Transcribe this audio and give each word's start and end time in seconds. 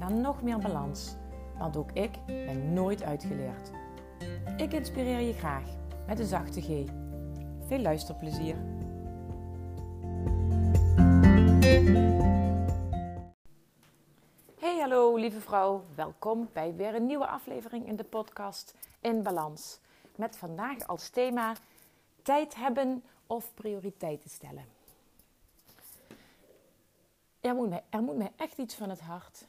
naar 0.00 0.12
nog 0.12 0.42
meer 0.42 0.58
balans. 0.58 1.14
Want 1.58 1.76
ook 1.76 1.90
ik 1.92 2.10
ben 2.26 2.72
nooit 2.72 3.02
uitgeleerd. 3.02 3.70
Ik 4.56 4.72
inspireer 4.72 5.20
je 5.20 5.32
graag 5.32 5.64
met 6.06 6.18
een 6.18 6.26
zachte 6.26 6.60
G. 6.60 6.66
Veel 7.66 7.78
luisterplezier. 7.78 8.56
Hey 14.58 14.78
hallo 14.80 15.16
lieve 15.16 15.40
vrouw, 15.40 15.84
welkom 15.94 16.48
bij 16.52 16.74
weer 16.74 16.94
een 16.94 17.06
nieuwe 17.06 17.26
aflevering 17.26 17.86
in 17.86 17.96
de 17.96 18.04
podcast 18.04 18.74
In 19.00 19.22
Balans. 19.22 19.80
Met 20.16 20.36
vandaag 20.36 20.86
als 20.86 21.08
thema 21.08 21.54
tijd 22.22 22.54
hebben 22.54 23.04
of 23.26 23.54
prioriteiten 23.54 24.30
stellen. 24.30 24.64
Er 27.40 27.54
moet, 27.54 27.68
mij, 27.68 27.82
er 27.88 28.02
moet 28.02 28.16
mij 28.16 28.32
echt 28.36 28.58
iets 28.58 28.74
van 28.74 28.90
het 28.90 29.00
hart. 29.00 29.48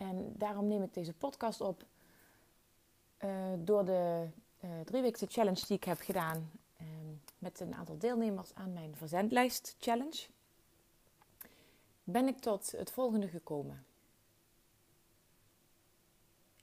En 0.00 0.32
daarom 0.36 0.66
neem 0.66 0.82
ik 0.82 0.94
deze 0.94 1.12
podcast 1.12 1.60
op. 1.60 1.84
Uh, 3.24 3.52
door 3.58 3.84
de 3.84 4.28
uh, 4.64 4.70
drieweekse 4.84 5.26
challenge 5.26 5.66
die 5.66 5.76
ik 5.76 5.84
heb 5.84 6.00
gedaan 6.00 6.50
uh, 6.80 6.86
met 7.38 7.60
een 7.60 7.74
aantal 7.74 7.98
deelnemers 7.98 8.54
aan 8.54 8.72
mijn 8.72 8.96
verzendlijst 8.96 9.76
challenge, 9.78 10.26
ben 12.04 12.28
ik 12.28 12.38
tot 12.38 12.70
het 12.70 12.90
volgende 12.90 13.28
gekomen. 13.28 13.84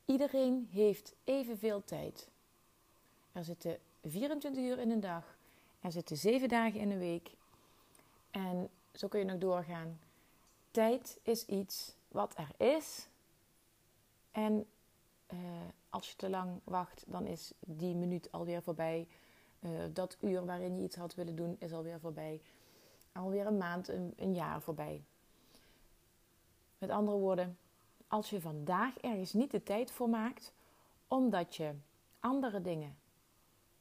Iedereen 0.05 0.67
heeft 0.71 1.15
evenveel 1.23 1.83
tijd. 1.83 2.30
Er 3.31 3.43
zitten 3.43 3.77
24 4.03 4.63
uur 4.63 4.80
in 4.80 4.91
een 4.91 4.99
dag. 4.99 5.38
Er 5.80 5.91
zitten 5.91 6.17
7 6.17 6.49
dagen 6.49 6.80
in 6.80 6.91
een 6.91 6.99
week. 6.99 7.31
En 8.31 8.69
zo 8.93 9.08
kun 9.08 9.19
je 9.19 9.25
nog 9.25 9.38
doorgaan. 9.38 9.99
Tijd 10.71 11.19
is 11.23 11.45
iets 11.45 11.95
wat 12.08 12.33
er 12.38 12.67
is. 12.75 13.08
En 14.38 14.67
uh, 15.33 15.39
als 15.89 16.09
je 16.09 16.16
te 16.16 16.30
lang 16.30 16.61
wacht, 16.63 17.03
dan 17.07 17.25
is 17.25 17.53
die 17.59 17.95
minuut 17.95 18.31
alweer 18.31 18.61
voorbij. 18.61 19.07
Uh, 19.59 19.71
dat 19.93 20.17
uur 20.21 20.45
waarin 20.45 20.77
je 20.77 20.83
iets 20.83 20.95
had 20.95 21.16
willen 21.16 21.35
doen, 21.35 21.55
is 21.59 21.73
alweer 21.73 21.99
voorbij. 21.99 22.41
Alweer 23.11 23.47
een 23.47 23.58
maand, 23.58 23.88
een, 23.88 24.13
een 24.15 24.33
jaar 24.33 24.61
voorbij. 24.61 25.03
Met 26.77 26.89
andere 26.89 27.17
woorden, 27.17 27.58
als 28.08 28.30
je 28.30 28.41
vandaag 28.41 28.97
ergens 28.97 29.33
niet 29.33 29.52
de 29.52 29.63
tijd 29.63 29.91
voor 29.91 30.09
maakt, 30.09 30.53
omdat 31.08 31.55
je 31.55 31.73
andere 32.19 32.61
dingen 32.61 32.97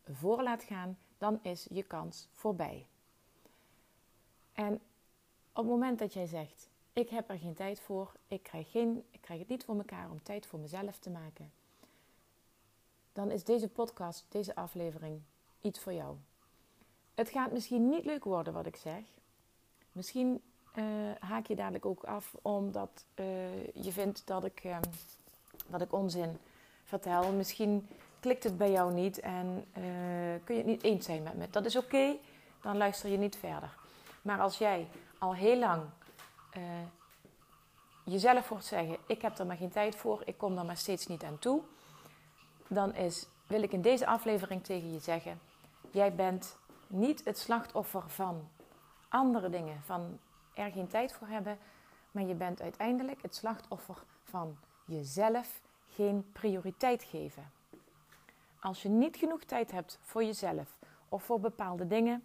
voor 0.05 0.43
laat 0.43 0.62
gaan, 0.62 0.99
dan 1.19 1.39
is 1.43 1.67
je 1.71 1.83
kans 1.83 2.29
voorbij. 2.33 2.87
En 4.53 4.75
op 5.53 5.62
het 5.62 5.67
moment 5.67 5.99
dat 5.99 6.12
jij 6.12 6.27
zegt: 6.27 6.69
Ik 6.97 7.09
heb 7.09 7.31
er 7.31 7.39
geen 7.39 7.55
tijd 7.55 7.81
voor, 7.81 8.13
ik 8.29 8.43
krijg, 8.43 8.71
geen, 8.71 9.05
ik 9.11 9.21
krijg 9.21 9.41
het 9.41 9.49
niet 9.49 9.65
voor 9.65 9.77
elkaar 9.77 10.11
om 10.11 10.23
tijd 10.23 10.47
voor 10.47 10.59
mezelf 10.59 10.99
te 10.99 11.11
maken, 11.11 11.53
dan 13.12 13.31
is 13.31 13.45
deze 13.45 13.69
podcast, 13.69 14.25
deze 14.29 14.55
aflevering 14.55 15.21
iets 15.61 15.81
voor 15.81 15.93
jou. 15.93 16.17
Het 17.15 17.29
gaat 17.29 17.53
misschien 17.53 17.89
niet 17.89 18.05
leuk 18.05 18.25
worden 18.25 18.53
wat 18.53 18.67
ik 18.67 18.77
zeg. 18.77 19.01
Misschien 19.93 20.43
uh, 20.75 20.85
haak 21.19 21.47
je 21.47 21.55
dadelijk 21.55 21.87
ook 21.87 22.05
af 22.05 22.35
omdat 22.43 23.05
uh, 23.15 23.67
je 23.67 23.93
vindt 23.93 24.27
dat 24.27 24.45
ik, 24.45 24.65
uh, 24.65 24.79
dat 25.67 25.81
ik 25.81 25.93
onzin 25.93 26.39
vertel. 26.85 27.33
Misschien 27.33 27.89
klikt 28.21 28.45
het 28.45 28.59
bij 28.59 28.71
jou 28.71 28.95
niet 28.95 29.21
en 29.21 29.65
uh, 29.79 29.85
kun 30.45 30.55
je 30.55 30.61
het 30.61 30.67
niet 30.67 30.83
eens 30.83 31.05
zijn 31.05 31.23
met 31.23 31.37
me. 31.37 31.47
Dat 31.51 31.65
is 31.65 31.77
oké, 31.77 32.17
dan 32.62 32.77
luister 32.77 33.11
je 33.11 33.19
niet 33.19 33.37
verder. 33.37 33.75
Maar 34.23 34.41
als 34.41 34.59
jij 34.59 34.87
al 35.19 35.35
heel 35.35 35.59
lang 35.59 35.83
jezelf 38.05 38.49
hoort 38.49 38.65
zeggen: 38.65 38.97
Ik 39.06 39.22
heb 39.22 39.39
er 39.39 39.47
maar 39.47 39.56
geen 39.56 39.71
tijd 39.71 39.97
voor, 39.97 40.22
ik 40.25 40.39
kom 40.39 40.59
er 40.59 40.65
maar 40.65 40.77
steeds 40.77 41.06
niet 41.06 41.22
aan 41.22 41.39
toe. 41.39 41.62
Dan 42.69 42.94
is, 42.94 43.27
wil 43.47 43.62
ik 43.62 43.72
in 43.72 43.83
deze 43.83 44.06
aflevering 44.06 44.65
tegen 44.65 44.93
je 44.93 45.00
zeggen: 45.00 45.41
Jij 45.91 46.15
bent 46.15 46.56
niet 46.87 47.25
het 47.25 47.39
slachtoffer 47.39 48.03
van 48.06 48.49
andere 49.09 49.50
dingen, 49.50 49.83
van 49.84 50.19
er 50.55 50.71
geen 50.71 50.89
tijd 50.89 51.12
voor 51.12 51.27
hebben, 51.27 51.59
maar 52.11 52.25
je 52.25 52.34
bent 52.34 52.62
uiteindelijk 52.62 53.23
het 53.23 53.34
slachtoffer 53.34 54.03
van 54.25 54.59
jezelf 54.84 55.61
geen 55.88 56.31
prioriteit 56.33 57.03
geven. 57.03 57.50
Als 58.61 58.83
je 58.83 58.88
niet 58.88 59.17
genoeg 59.17 59.44
tijd 59.44 59.71
hebt 59.71 59.99
voor 60.03 60.25
jezelf 60.25 60.78
of 61.09 61.23
voor 61.23 61.41
bepaalde 61.41 61.87
dingen, 61.87 62.25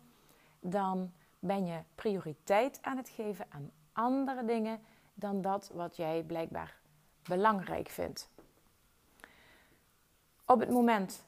dan 0.60 1.12
ben 1.40 1.66
je 1.66 1.80
prioriteit 1.96 2.80
aan 2.82 2.98
het 2.98 3.10
geven 3.10 3.46
aan 3.50 3.72
andere 4.02 4.46
dingen 4.46 4.80
dan 5.14 5.42
dat 5.42 5.72
wat 5.74 5.96
jij 5.96 6.24
blijkbaar 6.24 6.80
belangrijk 7.24 7.90
vindt. 7.90 8.30
Op 10.46 10.60
het 10.60 10.70
moment 10.70 11.26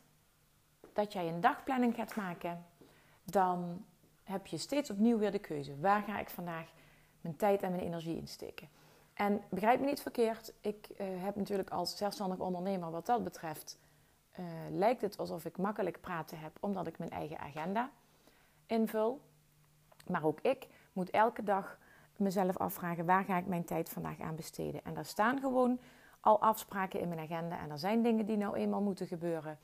dat 0.93 1.13
jij 1.13 1.27
een 1.27 1.41
dagplanning 1.41 1.95
gaat 1.95 2.15
maken, 2.15 2.65
dan 3.23 3.85
heb 4.23 4.47
je 4.47 4.57
steeds 4.57 4.89
opnieuw 4.89 5.17
weer 5.17 5.31
de 5.31 5.39
keuze. 5.39 5.79
Waar 5.79 6.01
ga 6.01 6.19
ik 6.19 6.29
vandaag 6.29 6.71
mijn 7.21 7.35
tijd 7.35 7.61
en 7.61 7.71
mijn 7.71 7.83
energie 7.83 8.17
insteken? 8.17 8.69
En 9.13 9.41
begrijp 9.49 9.79
me 9.79 9.85
niet 9.85 10.01
verkeerd, 10.01 10.53
ik 10.61 10.89
uh, 10.89 11.07
heb 11.23 11.35
natuurlijk 11.35 11.69
als 11.69 11.97
zelfstandig 11.97 12.39
ondernemer 12.39 12.91
wat 12.91 13.05
dat 13.05 13.23
betreft 13.23 13.79
uh, 14.39 14.45
lijkt 14.69 15.01
het 15.01 15.17
alsof 15.17 15.45
ik 15.45 15.57
makkelijk 15.57 16.01
praten 16.01 16.39
heb 16.39 16.57
omdat 16.59 16.87
ik 16.87 16.97
mijn 16.97 17.11
eigen 17.11 17.39
agenda 17.39 17.91
invul. 18.65 19.21
Maar 20.07 20.23
ook 20.23 20.39
ik 20.41 20.67
moet 20.93 21.09
elke 21.09 21.43
dag 21.43 21.77
mezelf 22.17 22.57
afvragen 22.57 23.05
waar 23.05 23.23
ga 23.23 23.37
ik 23.37 23.45
mijn 23.45 23.63
tijd 23.65 23.89
vandaag 23.89 24.19
aan 24.19 24.35
besteden. 24.35 24.83
En 24.83 24.93
daar 24.93 25.05
staan 25.05 25.39
gewoon 25.39 25.79
al 26.19 26.41
afspraken 26.41 26.99
in 26.99 27.07
mijn 27.07 27.19
agenda. 27.19 27.59
En 27.59 27.71
er 27.71 27.77
zijn 27.77 28.01
dingen 28.01 28.25
die 28.25 28.37
nou 28.37 28.55
eenmaal 28.55 28.81
moeten 28.81 29.07
gebeuren. 29.07 29.59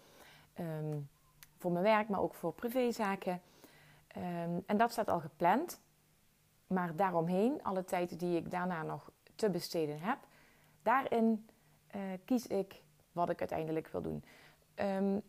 Um, 0.59 1.09
voor 1.57 1.71
mijn 1.71 1.83
werk, 1.83 2.09
maar 2.09 2.21
ook 2.21 2.33
voor 2.33 2.53
privézaken. 2.53 3.41
Um, 4.17 4.63
en 4.65 4.77
dat 4.77 4.91
staat 4.91 5.09
al 5.09 5.19
gepland. 5.19 5.81
Maar 6.67 6.95
daaromheen, 6.95 7.63
alle 7.63 7.85
tijd 7.85 8.19
die 8.19 8.38
ik 8.38 8.51
daarna 8.51 8.83
nog 8.83 9.11
te 9.35 9.49
besteden 9.49 9.99
heb, 9.99 10.17
daarin 10.81 11.49
uh, 11.95 12.01
kies 12.25 12.47
ik 12.47 12.81
wat 13.11 13.29
ik 13.29 13.39
uiteindelijk 13.39 13.88
wil 13.88 14.01
doen. 14.01 14.23
Um, 14.75 15.21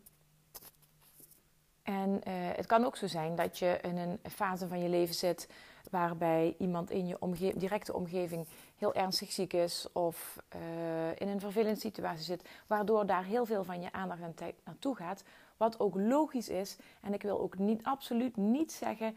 en 1.83 2.09
uh, 2.09 2.33
het 2.33 2.65
kan 2.65 2.85
ook 2.85 2.95
zo 2.95 3.07
zijn 3.07 3.35
dat 3.35 3.59
je 3.59 3.79
in 3.81 3.97
een 3.97 4.19
fase 4.29 4.67
van 4.67 4.79
je 4.79 4.89
leven 4.89 5.15
zit 5.15 5.49
waarbij 5.89 6.55
iemand 6.57 6.91
in 6.91 7.07
je 7.07 7.53
directe 7.55 7.93
omgeving 7.93 8.47
heel 8.77 8.93
ernstig 8.93 9.31
ziek 9.31 9.53
is 9.53 9.87
of 9.91 10.43
uh, 10.55 11.09
in 11.15 11.27
een 11.27 11.39
vervelende 11.39 11.79
situatie 11.79 12.23
zit, 12.23 12.49
waardoor 12.67 13.05
daar 13.05 13.23
heel 13.23 13.45
veel 13.45 13.63
van 13.63 13.81
je 13.81 13.91
aandacht 13.91 14.21
en 14.21 14.33
tijd 14.33 14.55
naartoe 14.63 14.95
gaat. 14.95 15.23
Wat 15.57 15.79
ook 15.79 15.95
logisch 15.95 16.49
is. 16.49 16.77
En 17.01 17.13
ik 17.13 17.21
wil 17.21 17.39
ook 17.39 17.57
niet, 17.57 17.83
absoluut 17.83 18.37
niet 18.37 18.71
zeggen 18.71 19.15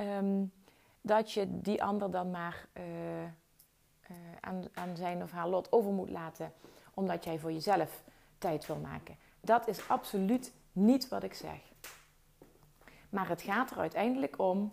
um, 0.00 0.52
dat 1.00 1.32
je 1.32 1.60
die 1.60 1.82
ander 1.82 2.10
dan 2.10 2.30
maar 2.30 2.66
uh, 2.76 2.84
aan, 4.40 4.64
aan 4.74 4.96
zijn 4.96 5.22
of 5.22 5.30
haar 5.30 5.48
lot 5.48 5.72
over 5.72 5.92
moet 5.92 6.10
laten, 6.10 6.52
omdat 6.94 7.24
jij 7.24 7.38
voor 7.38 7.52
jezelf 7.52 8.02
tijd 8.38 8.66
wil 8.66 8.76
maken. 8.76 9.16
Dat 9.40 9.68
is 9.68 9.88
absoluut 9.88 10.52
niet 10.72 11.08
wat 11.08 11.22
ik 11.22 11.34
zeg. 11.34 11.58
Maar 13.08 13.28
het 13.28 13.42
gaat 13.42 13.70
er 13.70 13.78
uiteindelijk 13.78 14.38
om, 14.38 14.72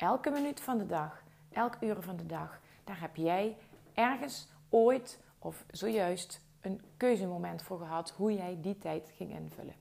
elke 0.00 0.30
minuut 0.30 0.60
van 0.60 0.78
de 0.78 0.86
dag, 0.86 1.22
elk 1.52 1.76
uur 1.80 2.02
van 2.02 2.16
de 2.16 2.26
dag, 2.26 2.60
daar 2.84 3.00
heb 3.00 3.16
jij 3.16 3.56
ergens 3.94 4.48
ooit 4.68 5.18
of 5.38 5.64
zojuist 5.70 6.40
een 6.60 6.80
keuzemoment 6.96 7.62
voor 7.62 7.78
gehad 7.78 8.10
hoe 8.10 8.34
jij 8.34 8.58
die 8.60 8.78
tijd 8.78 9.12
ging 9.16 9.30
invullen. 9.30 9.74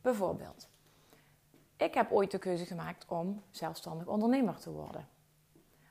Bijvoorbeeld, 0.00 0.68
ik 1.76 1.94
heb 1.94 2.12
ooit 2.12 2.30
de 2.30 2.38
keuze 2.38 2.66
gemaakt 2.66 3.04
om 3.08 3.42
zelfstandig 3.50 4.06
ondernemer 4.06 4.58
te 4.58 4.70
worden. 4.70 5.08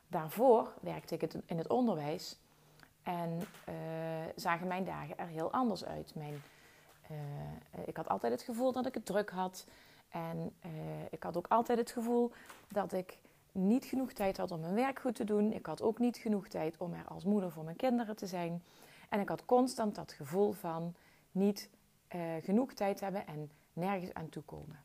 Daarvoor 0.07 0.73
werkte 0.81 1.15
ik 1.15 1.33
in 1.33 1.57
het 1.57 1.67
onderwijs 1.67 2.39
en 3.03 3.39
uh, 3.69 3.75
zagen 4.35 4.67
mijn 4.67 4.85
dagen 4.85 5.17
er 5.17 5.27
heel 5.27 5.51
anders 5.51 5.85
uit. 5.85 6.15
Mijn 6.15 6.43
uh, 7.11 7.17
ik 7.85 7.97
had 7.97 8.09
altijd 8.09 8.31
het 8.33 8.41
gevoel 8.41 8.71
dat 8.71 8.85
ik 8.85 8.93
het 8.93 9.05
druk 9.05 9.29
had. 9.29 9.65
En 10.09 10.55
uh, 10.65 10.71
ik 11.09 11.23
had 11.23 11.37
ook 11.37 11.47
altijd 11.47 11.79
het 11.79 11.91
gevoel 11.91 12.31
dat 12.67 12.93
ik 12.93 13.19
niet 13.51 13.85
genoeg 13.85 14.13
tijd 14.13 14.37
had 14.37 14.51
om 14.51 14.59
mijn 14.59 14.73
werk 14.73 14.99
goed 14.99 15.15
te 15.15 15.23
doen. 15.23 15.53
Ik 15.53 15.65
had 15.65 15.81
ook 15.81 15.99
niet 15.99 16.17
genoeg 16.17 16.47
tijd 16.47 16.77
om 16.77 16.93
er 16.93 17.05
als 17.07 17.23
moeder 17.23 17.51
voor 17.51 17.63
mijn 17.63 17.75
kinderen 17.75 18.15
te 18.15 18.27
zijn. 18.27 18.63
En 19.09 19.19
ik 19.19 19.29
had 19.29 19.45
constant 19.45 19.95
dat 19.95 20.11
gevoel 20.11 20.51
van 20.51 20.95
niet 21.31 21.69
uh, 22.15 22.21
genoeg 22.41 22.73
tijd 22.73 22.99
hebben 22.99 23.27
en 23.27 23.51
nergens 23.73 24.13
aan 24.13 24.29
toekomen. 24.29 24.83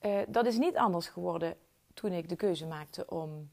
Uh, 0.00 0.18
dat 0.28 0.46
is 0.46 0.58
niet 0.58 0.76
anders 0.76 1.08
geworden 1.08 1.56
toen 1.94 2.12
ik 2.12 2.28
de 2.28 2.36
keuze 2.36 2.66
maakte 2.66 3.06
om, 3.06 3.50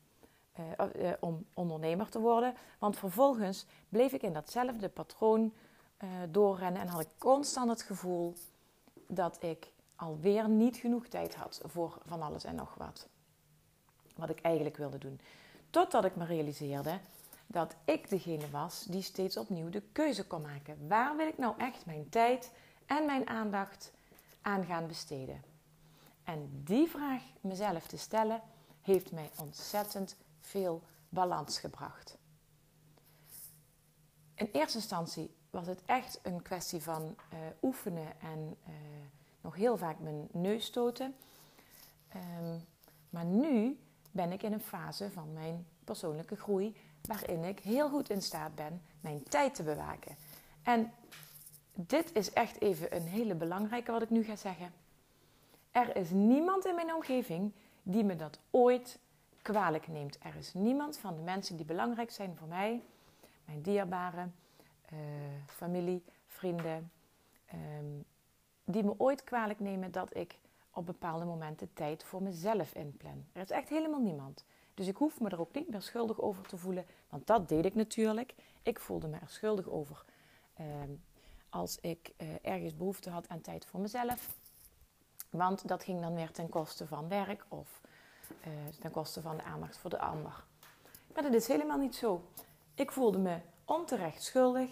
uh, 0.60 1.12
om 1.20 1.46
ondernemer 1.54 2.10
te 2.10 2.20
worden. 2.20 2.54
Want 2.80 2.98
vervolgens 2.98 3.66
bleef 3.90 4.12
ik 4.12 4.22
in 4.22 4.34
datzelfde 4.34 4.90
patroon 4.90 5.54
doorrennen 6.30 6.82
en 6.82 6.88
had 6.88 7.02
ik 7.02 7.10
constant 7.18 7.70
het 7.70 7.82
gevoel 7.82 8.34
dat 9.08 9.44
ik 9.44 9.72
alweer 10.02 10.50
niet 10.50 10.78
genoeg 10.78 11.08
tijd 11.08 11.36
had 11.36 11.62
voor 11.64 11.98
van 12.06 12.22
alles 12.22 12.44
en 12.44 12.56
nog 12.56 12.76
wat. 12.76 13.08
Wat 14.16 14.30
ik 14.30 14.42
eigenlijk 14.42 14.78
wilde 14.78 14.98
doen. 14.98 15.20
Totdat 15.70 16.06
ik 16.06 16.16
me 16.16 16.26
realiseerde 16.26 17.00
dat 17.48 17.76
ik 17.86 18.10
degene 18.10 18.50
was 18.50 18.84
die 18.84 19.02
steeds 19.02 19.38
opnieuw 19.38 19.70
de 19.70 19.82
keuze 19.92 20.28
kon 20.28 20.42
maken. 20.42 20.88
Waar 20.88 21.18
wil 21.18 21.28
ik 21.28 21.38
nou 21.38 21.54
echt 21.58 21.86
mijn 21.86 22.10
tijd 22.10 22.52
en 22.86 23.06
mijn 23.06 23.28
aandacht 23.28 23.94
aan 24.42 24.66
gaan 24.66 24.88
besteden? 24.88 25.44
En 26.24 26.62
die 26.64 26.88
vraag 26.88 27.22
mezelf 27.42 27.88
te 27.88 27.98
stellen 27.98 28.42
heeft 28.82 29.12
mij 29.12 29.30
ontzettend 29.40 30.16
veel 30.40 30.84
balans 31.10 31.60
gebracht. 31.60 32.18
In 34.36 34.50
eerste 34.52 34.78
instantie 34.78 35.36
was 35.50 35.68
het 35.68 35.82
echt 35.86 36.20
een 36.24 36.42
kwestie 36.42 36.82
van 36.82 37.04
uh, 37.04 37.40
oefenen 37.62 38.22
en 38.22 38.58
uh, 38.68 38.74
nog 39.42 39.56
heel 39.56 39.78
vaak 39.78 40.00
mijn 40.00 40.28
neus 40.32 40.66
stoten. 40.66 41.16
Um, 42.16 42.66
maar 43.10 43.26
nu 43.26 43.80
ben 44.12 44.32
ik 44.32 44.44
in 44.44 44.54
een 44.54 44.62
fase 44.62 45.12
van 45.12 45.34
mijn 45.34 45.66
persoonlijke 45.84 46.36
groei 46.36 46.76
waarin 47.02 47.44
ik 47.44 47.60
heel 47.60 47.90
goed 47.90 48.10
in 48.10 48.22
staat 48.22 48.56
ben 48.56 48.82
mijn 49.02 49.24
tijd 49.24 49.56
te 49.56 49.64
bewaken. 49.64 50.16
En 50.64 50.92
dit 51.74 52.14
is 52.14 52.34
echt 52.34 52.62
even 52.62 52.96
een 52.96 53.08
hele 53.08 53.36
belangrijke 53.36 53.92
wat 53.92 54.02
ik 54.02 54.10
nu 54.10 54.24
ga 54.24 54.36
zeggen. 54.36 54.74
Er 55.72 55.96
is 55.96 56.10
niemand 56.10 56.66
in 56.66 56.76
mijn 56.76 56.94
omgeving 56.94 57.52
die 57.84 58.04
me 58.04 58.16
dat 58.16 58.40
ooit 58.50 59.00
kwalijk 59.42 59.88
neemt. 59.88 60.18
Er 60.22 60.36
is 60.36 60.54
niemand 60.54 60.98
van 60.98 61.16
de 61.16 61.22
mensen 61.22 61.56
die 61.56 61.66
belangrijk 61.66 62.12
zijn 62.12 62.36
voor 62.36 62.48
mij, 62.48 62.84
mijn 63.46 63.62
dierbaren, 63.62 64.36
uh, 64.94 65.00
familie, 65.48 66.04
vrienden, 66.26 66.92
um, 67.54 68.06
die 68.66 68.84
me 68.84 68.94
ooit 68.98 69.24
kwalijk 69.24 69.60
nemen 69.60 69.92
dat 69.92 70.16
ik 70.16 70.40
op 70.74 70.86
bepaalde 70.86 71.26
momenten 71.26 71.74
tijd 71.74 72.04
voor 72.04 72.24
mezelf 72.24 72.74
inplan. 72.76 73.26
Er 73.34 73.42
is 73.42 73.50
echt 73.50 73.70
helemaal 73.70 74.00
niemand. 74.00 74.46
Dus 74.74 74.88
ik 74.88 74.96
hoef 74.96 75.20
me 75.20 75.30
er 75.30 75.40
ook 75.40 75.54
niet 75.54 75.70
meer 75.70 75.82
schuldig 75.82 76.22
over 76.22 76.48
te 76.48 76.58
voelen, 76.58 76.86
want 77.10 77.28
dat 77.28 77.50
deed 77.50 77.66
ik 77.66 77.76
natuurlijk. 77.76 78.36
Ik 78.64 78.80
voelde 78.80 79.08
me 79.08 79.18
er 79.18 79.30
schuldig 79.30 79.70
over 79.70 80.06
uh, 80.60 80.66
als 81.50 81.80
ik 81.80 82.14
uh, 82.18 82.28
ergens 82.42 82.78
behoefte 82.78 83.10
had 83.10 83.30
aan 83.30 83.42
tijd 83.42 83.66
voor 83.66 83.80
mezelf. 83.80 84.38
Want 85.30 85.68
dat 85.68 85.84
ging 85.84 86.02
dan 86.02 86.16
weer 86.16 86.32
ten 86.32 86.50
koste 86.50 86.88
van 86.88 87.08
werk 87.08 87.46
of 87.48 87.82
uh, 88.48 88.48
ten 88.80 88.92
koste 88.92 89.22
van 89.22 89.38
de 89.38 89.44
aandacht 89.44 89.78
voor 89.78 89.90
de 89.90 90.00
ander. 90.00 90.44
Maar 91.14 91.24
dat 91.24 91.34
is 91.34 91.48
helemaal 91.48 91.78
niet 91.78 91.96
zo. 91.96 92.22
Ik 92.76 92.92
voelde 92.92 93.18
me 93.18 93.38
onterecht 93.66 94.24
schuldig 94.24 94.70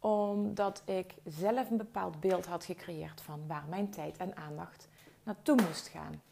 omdat 0.00 0.82
ik 0.84 1.14
zelf 1.24 1.70
een 1.70 1.76
bepaald 1.76 2.20
beeld 2.20 2.46
had 2.46 2.64
gecreëerd 2.64 3.20
van 3.20 3.46
waar 3.46 3.64
mijn 3.68 3.90
tijd 3.90 4.16
en 4.16 4.36
aandacht 4.36 4.88
naartoe 5.22 5.62
moest 5.62 5.88
gaan. 5.88 6.22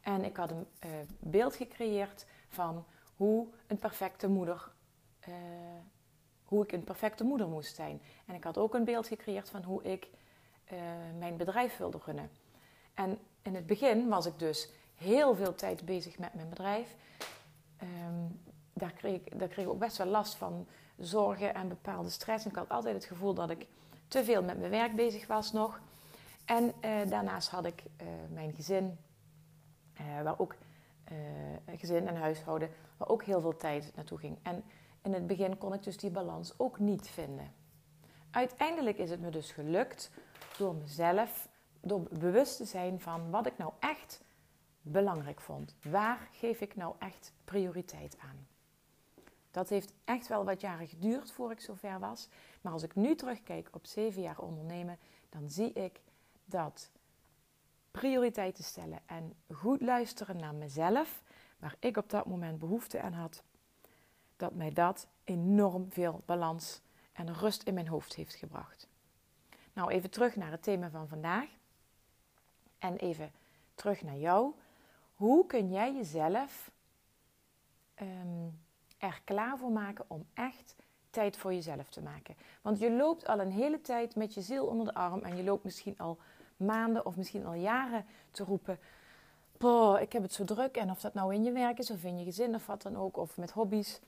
En 0.00 0.24
ik 0.24 0.36
had 0.36 0.50
een 0.50 0.66
uh, 0.84 0.90
beeld 1.18 1.56
gecreëerd 1.56 2.26
van 2.48 2.84
hoe 3.16 3.46
een 3.66 3.78
perfecte 3.78 4.28
moeder, 4.28 4.70
uh, 5.28 5.34
hoe 6.44 6.62
ik 6.62 6.72
een 6.72 6.84
perfecte 6.84 7.24
moeder 7.24 7.48
moest 7.48 7.74
zijn. 7.74 8.02
En 8.26 8.34
ik 8.34 8.44
had 8.44 8.58
ook 8.58 8.74
een 8.74 8.84
beeld 8.84 9.06
gecreëerd 9.06 9.50
van 9.50 9.62
hoe 9.62 9.82
ik 9.82 10.08
uh, 10.72 10.78
mijn 11.18 11.36
bedrijf 11.36 11.76
wilde 11.76 12.00
runnen. 12.04 12.30
En 12.94 13.18
in 13.42 13.54
het 13.54 13.66
begin 13.66 14.08
was 14.08 14.26
ik 14.26 14.38
dus 14.38 14.70
heel 14.94 15.34
veel 15.34 15.54
tijd 15.54 15.84
bezig 15.84 16.18
met 16.18 16.34
mijn 16.34 16.48
bedrijf. 16.48 16.96
Um, 17.82 18.40
daar, 18.72 18.92
kreeg, 18.92 19.20
daar 19.22 19.48
kreeg 19.48 19.64
ik 19.64 19.70
ook 19.70 19.78
best 19.78 19.96
wel 19.96 20.06
last 20.06 20.34
van 20.34 20.66
zorgen 21.00 21.54
en 21.54 21.68
bepaalde 21.68 22.10
stress. 22.10 22.44
En 22.44 22.50
ik 22.50 22.56
had 22.56 22.68
altijd 22.68 22.94
het 22.94 23.04
gevoel 23.04 23.34
dat 23.34 23.50
ik 23.50 23.66
te 24.08 24.24
veel 24.24 24.42
met 24.42 24.58
mijn 24.58 24.70
werk 24.70 24.94
bezig 24.94 25.26
was 25.26 25.52
nog. 25.52 25.80
En 26.44 26.64
uh, 26.64 27.10
daarnaast 27.10 27.48
had 27.48 27.64
ik 27.64 27.82
uh, 28.02 28.06
mijn 28.32 28.54
gezin, 28.54 28.98
uh, 30.00 30.22
waar 30.22 30.38
ook 30.38 30.54
gezin 31.66 32.08
en 32.08 32.16
huishouden, 32.16 32.70
waar 32.96 33.08
ook 33.08 33.24
heel 33.24 33.40
veel 33.40 33.56
tijd 33.56 33.92
naartoe 33.94 34.18
ging. 34.18 34.38
En 34.42 34.64
in 35.02 35.12
het 35.12 35.26
begin 35.26 35.58
kon 35.58 35.74
ik 35.74 35.82
dus 35.82 35.96
die 35.96 36.10
balans 36.10 36.54
ook 36.56 36.78
niet 36.78 37.08
vinden. 37.08 37.52
Uiteindelijk 38.30 38.98
is 38.98 39.10
het 39.10 39.20
me 39.20 39.30
dus 39.30 39.52
gelukt 39.52 40.10
door 40.56 40.74
mezelf, 40.74 41.48
door 41.80 42.00
bewust 42.10 42.56
te 42.56 42.64
zijn 42.64 43.00
van 43.00 43.30
wat 43.30 43.46
ik 43.46 43.58
nou 43.58 43.72
echt 43.78 44.22
belangrijk 44.82 45.40
vond. 45.40 45.74
Waar 45.82 46.28
geef 46.32 46.60
ik 46.60 46.76
nou 46.76 46.94
echt 46.98 47.32
prioriteit 47.44 48.16
aan? 48.18 48.46
Dat 49.50 49.68
heeft 49.68 49.92
echt 50.04 50.28
wel 50.28 50.44
wat 50.44 50.60
jaren 50.60 50.88
geduurd 50.88 51.32
voor 51.32 51.50
ik 51.50 51.60
zover 51.60 51.98
was. 51.98 52.28
Maar 52.60 52.72
als 52.72 52.82
ik 52.82 52.94
nu 52.94 53.14
terugkijk 53.14 53.68
op 53.72 53.86
zeven 53.86 54.22
jaar 54.22 54.38
ondernemen, 54.38 54.98
dan 55.28 55.50
zie 55.50 55.72
ik 55.72 56.00
dat 56.44 56.90
prioriteiten 57.90 58.64
stellen 58.64 59.00
en 59.06 59.34
goed 59.54 59.80
luisteren 59.80 60.36
naar 60.36 60.54
mezelf, 60.54 61.22
waar 61.58 61.76
ik 61.78 61.96
op 61.96 62.10
dat 62.10 62.26
moment 62.26 62.58
behoefte 62.58 63.00
aan 63.00 63.12
had, 63.12 63.42
dat 64.36 64.54
mij 64.54 64.70
dat 64.70 65.06
enorm 65.24 65.92
veel 65.92 66.22
balans 66.26 66.80
en 67.12 67.34
rust 67.34 67.62
in 67.62 67.74
mijn 67.74 67.88
hoofd 67.88 68.14
heeft 68.14 68.34
gebracht. 68.34 68.88
Nou, 69.72 69.90
even 69.90 70.10
terug 70.10 70.36
naar 70.36 70.50
het 70.50 70.62
thema 70.62 70.90
van 70.90 71.08
vandaag. 71.08 71.48
En 72.78 72.96
even 72.96 73.32
terug 73.74 74.02
naar 74.02 74.16
jou. 74.16 74.54
Hoe 75.14 75.46
kun 75.46 75.70
jij 75.70 75.94
jezelf 75.94 76.70
um, 78.02 78.60
er 79.00 79.20
klaar 79.24 79.58
voor 79.58 79.70
maken 79.70 80.04
om 80.08 80.26
echt 80.34 80.76
tijd 81.10 81.36
voor 81.36 81.54
jezelf 81.54 81.90
te 81.90 82.02
maken? 82.02 82.36
Want 82.62 82.78
je 82.78 82.90
loopt 82.90 83.26
al 83.26 83.40
een 83.40 83.52
hele 83.52 83.80
tijd 83.80 84.16
met 84.16 84.34
je 84.34 84.40
ziel 84.40 84.66
onder 84.66 84.86
de 84.86 84.94
arm 84.94 85.22
en 85.22 85.36
je 85.36 85.44
loopt 85.44 85.64
misschien 85.64 85.98
al 85.98 86.18
maanden 86.56 87.06
of 87.06 87.16
misschien 87.16 87.46
al 87.46 87.54
jaren 87.54 88.06
te 88.30 88.44
roepen: 88.44 88.78
ik 90.00 90.12
heb 90.12 90.22
het 90.22 90.32
zo 90.32 90.44
druk. 90.44 90.76
En 90.76 90.90
of 90.90 91.00
dat 91.00 91.14
nou 91.14 91.34
in 91.34 91.44
je 91.44 91.52
werk 91.52 91.78
is 91.78 91.90
of 91.90 92.04
in 92.04 92.18
je 92.18 92.24
gezin 92.24 92.54
of 92.54 92.66
wat 92.66 92.82
dan 92.82 92.96
ook, 92.96 93.16
of 93.16 93.36
met 93.36 93.50
hobby's. 93.50 94.00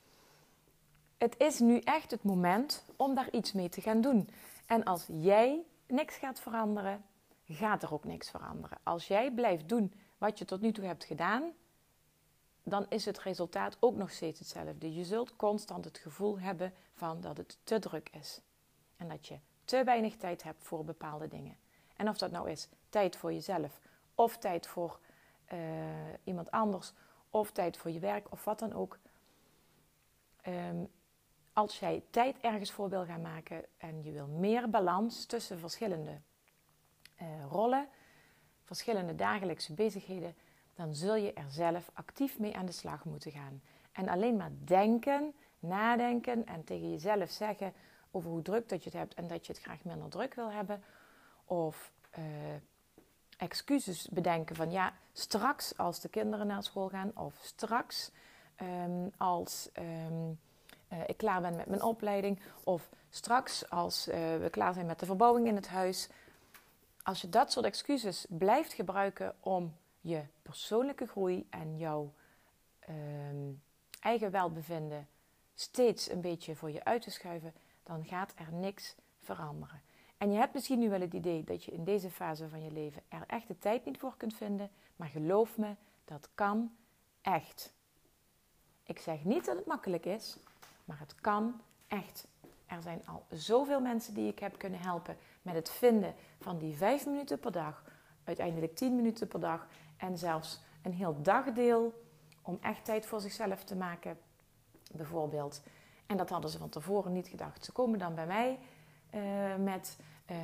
Het 1.19 1.35
is 1.39 1.59
nu 1.59 1.79
echt 1.79 2.11
het 2.11 2.23
moment 2.23 2.85
om 2.97 3.15
daar 3.15 3.31
iets 3.31 3.53
mee 3.53 3.69
te 3.69 3.81
gaan 3.81 4.01
doen. 4.01 4.29
En 4.67 4.85
als 4.85 5.09
jij 5.13 5.63
niks 5.87 6.17
gaat 6.17 6.41
veranderen, 6.41 7.05
gaat 7.49 7.83
er 7.83 7.93
ook 7.93 8.05
niks 8.05 8.31
veranderen. 8.31 8.79
Als 8.83 9.07
jij 9.07 9.33
blijft 9.33 9.69
doen 9.69 9.93
wat 10.19 10.39
je 10.39 10.45
tot 10.45 10.61
nu 10.61 10.73
toe 10.73 10.85
hebt 10.85 11.05
gedaan, 11.05 11.43
dan 12.63 12.87
is 12.89 13.05
het 13.05 13.19
resultaat 13.19 13.77
ook 13.81 13.97
nog 13.97 14.11
steeds 14.11 14.39
hetzelfde. 14.39 14.95
Je 14.95 15.05
zult 15.05 15.37
constant 15.37 15.85
het 15.85 15.99
gevoel 15.99 16.39
hebben 16.39 16.73
van 16.95 17.21
dat 17.21 17.37
het 17.37 17.59
te 17.65 17.79
druk 17.79 18.09
is. 18.09 18.41
En 18.97 19.09
dat 19.09 19.27
je 19.27 19.39
te 19.65 19.85
weinig 19.85 20.17
tijd 20.17 20.43
hebt 20.43 20.65
voor 20.65 20.85
bepaalde 20.85 21.29
dingen. 21.29 21.57
En 21.97 22.09
of 22.09 22.19
dat 22.19 22.31
nou 22.31 22.51
is 22.51 22.69
tijd 22.89 23.17
voor 23.17 23.33
jezelf, 23.33 23.81
of 24.15 24.39
tijd 24.39 24.67
voor 24.67 25.01
uh, 25.53 25.59
iemand 26.25 26.51
anders, 26.51 26.93
of 27.31 27.51
tijd 27.51 27.77
voor 27.77 27.91
je 27.91 27.99
werk, 27.99 28.33
of 28.33 28.45
wat 28.45 28.59
dan 28.59 28.73
ook. 28.73 28.99
Um, 30.47 30.89
als 31.53 31.79
jij 31.79 32.05
tijd 32.11 32.39
ergens 32.41 32.73
voor 32.73 32.89
wil 32.89 33.05
gaan 33.05 33.21
maken 33.21 33.65
en 33.77 34.03
je 34.03 34.13
wil 34.13 34.27
meer 34.27 34.71
balans 34.71 35.25
tussen 35.27 35.59
verschillende 35.59 36.21
uh, 37.23 37.27
rollen, 37.51 37.89
verschillende 38.63 39.15
dagelijkse 39.15 39.75
bezigheden, 39.75 40.35
dan 40.75 40.95
zul 40.95 41.15
je 41.15 41.33
er 41.33 41.51
zelf 41.51 41.91
actief 41.93 42.39
mee 42.39 42.57
aan 42.57 42.67
de 42.67 42.73
slag 42.73 43.05
moeten 43.05 43.33
gaan. 43.33 43.63
En 43.93 44.09
alleen 44.09 44.37
maar 44.37 44.51
denken, 44.65 45.35
nadenken 45.59 46.47
en 46.47 46.65
tegen 46.65 46.91
jezelf 46.91 47.31
zeggen 47.31 47.73
over 48.11 48.31
hoe 48.31 48.43
druk 48.43 48.69
dat 48.69 48.85
je 48.85 48.91
het 48.91 48.99
hebt 48.99 49.15
en 49.15 49.27
dat 49.27 49.47
je 49.47 49.53
het 49.53 49.63
graag 49.63 49.85
minder 49.85 50.09
druk 50.09 50.35
wil 50.35 50.51
hebben, 50.51 50.83
of 51.45 51.93
uh, 52.19 52.25
excuses 53.37 54.09
bedenken 54.09 54.57
van 54.57 54.71
ja, 54.71 54.93
straks 55.13 55.77
als 55.77 56.01
de 56.01 56.09
kinderen 56.09 56.47
naar 56.47 56.63
school 56.63 56.89
gaan 56.89 57.11
of 57.15 57.35
straks 57.43 58.11
um, 58.63 59.13
als 59.17 59.69
um, 59.79 60.41
uh, 60.93 60.99
ik 61.07 61.17
klaar 61.17 61.41
ben 61.41 61.57
met 61.57 61.67
mijn 61.67 61.83
opleiding 61.83 62.41
of 62.65 62.89
straks 63.11 63.71
als 63.71 64.09
uh, 64.09 64.15
we 64.15 64.49
klaar 64.51 64.75
zijn 64.75 64.87
met 64.87 64.99
de 64.99 65.07
verbouwing 65.07 65.47
in 65.47 65.57
het 65.57 65.69
huis. 65.69 66.09
Als 67.03 67.21
je 67.21 67.29
dat 67.29 67.53
soort 67.53 67.67
excuses 67.67 68.27
blijft 68.29 68.73
gebruiken 68.73 69.35
om 69.41 69.75
je 70.03 70.23
persoonlijke 70.43 71.07
groei 71.07 71.47
en 71.51 71.79
jouw 71.79 72.13
um, 72.89 73.63
eigen 74.01 74.31
welbevinden 74.31 75.09
steeds 75.55 76.11
een 76.11 76.21
beetje 76.21 76.57
voor 76.57 76.71
je 76.71 76.85
uit 76.85 77.03
te 77.03 77.11
schuiven, 77.11 77.55
dan 77.83 78.05
gaat 78.05 78.33
er 78.37 78.53
niks 78.53 78.95
veranderen. 79.19 79.83
En 80.19 80.33
je 80.33 80.39
hebt 80.39 80.55
misschien 80.55 80.79
nu 80.79 80.91
wel 80.91 81.01
het 81.01 81.15
idee 81.15 81.45
dat 81.45 81.65
je 81.65 81.73
in 81.73 81.85
deze 81.85 82.11
fase 82.11 82.49
van 82.49 82.63
je 82.63 82.71
leven 82.71 83.03
er 83.09 83.25
echt 83.27 83.49
de 83.49 83.59
tijd 83.59 83.85
niet 83.85 83.99
voor 83.99 84.17
kunt 84.17 84.35
vinden, 84.35 84.71
maar 84.97 85.09
geloof 85.09 85.59
me, 85.59 85.75
dat 86.05 86.29
kan 86.35 86.77
echt. 87.21 87.75
Ik 88.83 88.99
zeg 88.99 89.25
niet 89.25 89.45
dat 89.45 89.57
het 89.57 89.67
makkelijk 89.67 90.07
is, 90.07 90.37
maar 90.85 90.99
het 90.99 91.15
kan 91.15 91.61
echt, 91.89 92.27
er 92.67 92.83
zijn 92.83 93.07
al 93.07 93.27
zoveel 93.31 93.81
mensen 93.81 94.15
die 94.15 94.31
ik 94.31 94.39
heb 94.39 94.59
kunnen 94.59 94.81
helpen 94.81 95.17
met 95.43 95.55
het 95.55 95.71
vinden 95.71 96.15
van 96.41 96.59
die 96.59 96.77
vijf 96.77 97.07
minuten 97.07 97.39
per 97.39 97.53
dag, 97.53 97.85
uiteindelijk 98.25 98.77
tien 98.77 98.97
minuten 98.97 99.29
per 99.29 99.41
dag 99.41 99.67
en 100.03 100.19
zelfs 100.19 100.61
een 100.83 100.93
heel 100.93 101.23
dagdeel 101.23 102.03
om 102.43 102.59
echt 102.61 102.85
tijd 102.85 103.07
voor 103.07 103.21
zichzelf 103.21 103.65
te 103.65 103.77
maken, 103.77 104.19
bijvoorbeeld. 104.93 105.63
En 106.07 106.17
dat 106.17 106.29
hadden 106.29 106.51
ze 106.51 106.59
van 106.59 106.69
tevoren 106.69 107.13
niet 107.13 107.29
gedacht. 107.29 107.65
Ze 107.65 107.73
komen 107.73 107.99
dan 107.99 108.15
bij 108.15 108.27
mij 108.27 108.59
uh, 109.15 109.57
met: 109.65 109.99
uh, 110.31 110.37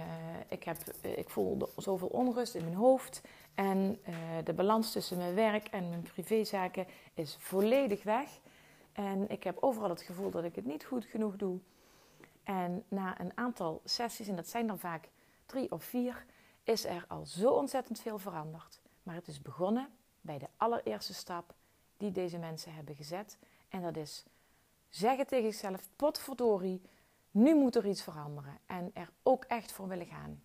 ik, 0.48 0.64
heb, 0.64 0.76
uh, 1.02 1.18
ik 1.18 1.30
voel 1.30 1.68
zoveel 1.76 2.08
onrust 2.08 2.54
in 2.54 2.64
mijn 2.64 2.76
hoofd. 2.76 3.22
En 3.54 4.00
de 4.44 4.52
balans 4.52 4.92
tussen 4.92 5.16
mijn 5.16 5.34
werk 5.34 5.68
en 5.68 5.88
mijn 5.88 6.02
privézaken 6.02 6.86
is 7.14 7.36
volledig 7.38 8.02
weg. 8.02 8.28
En 8.92 9.30
ik 9.30 9.44
heb 9.44 9.56
overal 9.60 9.88
het 9.88 10.02
gevoel 10.02 10.30
dat 10.30 10.44
ik 10.44 10.54
het 10.54 10.66
niet 10.66 10.84
goed 10.84 11.04
genoeg 11.04 11.36
doe. 11.36 11.58
En 12.44 12.84
na 12.88 13.20
een 13.20 13.32
aantal 13.34 13.80
sessies, 13.84 14.28
en 14.28 14.36
dat 14.36 14.48
zijn 14.48 14.68
er 14.68 14.78
vaak 14.78 15.08
drie 15.46 15.72
of 15.72 15.84
vier, 15.84 16.24
is 16.62 16.84
er 16.84 17.04
al 17.08 17.26
zo 17.26 17.50
ontzettend 17.50 18.00
veel 18.00 18.18
veranderd. 18.18 18.77
Maar 19.08 19.16
het 19.16 19.28
is 19.28 19.42
begonnen 19.42 19.88
bij 20.20 20.38
de 20.38 20.48
allereerste 20.56 21.14
stap 21.14 21.54
die 21.96 22.12
deze 22.12 22.38
mensen 22.38 22.74
hebben 22.74 22.94
gezet. 22.94 23.38
En 23.68 23.82
dat 23.82 23.96
is 23.96 24.24
zeggen 24.88 25.26
tegen 25.26 25.52
zichzelf: 25.52 25.88
potverdorie, 25.96 26.82
nu 27.30 27.54
moet 27.54 27.76
er 27.76 27.86
iets 27.86 28.02
veranderen. 28.02 28.58
En 28.66 28.90
er 28.94 29.10
ook 29.22 29.44
echt 29.44 29.72
voor 29.72 29.88
willen 29.88 30.06
gaan. 30.06 30.42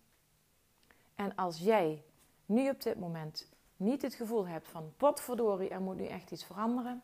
En 1.14 1.34
als 1.34 1.58
jij 1.58 2.04
nu 2.46 2.70
op 2.70 2.82
dit 2.82 2.98
moment 2.98 3.48
niet 3.76 4.02
het 4.02 4.14
gevoel 4.14 4.46
hebt 4.46 4.68
van 4.68 4.92
potverdorie, 4.96 5.68
er 5.68 5.80
moet 5.80 5.96
nu 5.96 6.06
echt 6.06 6.30
iets 6.30 6.44
veranderen, 6.44 7.02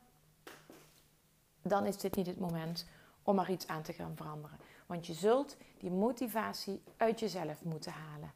dan 1.63 1.87
is 1.87 1.97
dit 1.97 2.17
niet 2.17 2.27
het 2.27 2.41
moment 2.41 2.87
om 3.23 3.39
er 3.39 3.51
iets 3.51 3.67
aan 3.67 3.83
te 3.83 3.93
gaan 3.93 4.17
veranderen. 4.17 4.59
Want 4.87 5.07
je 5.07 5.15
zult 5.15 5.57
die 5.79 5.91
motivatie 5.91 6.83
uit 6.97 7.21
jezelf 7.21 7.65
moeten 7.65 7.93
halen. 7.93 8.33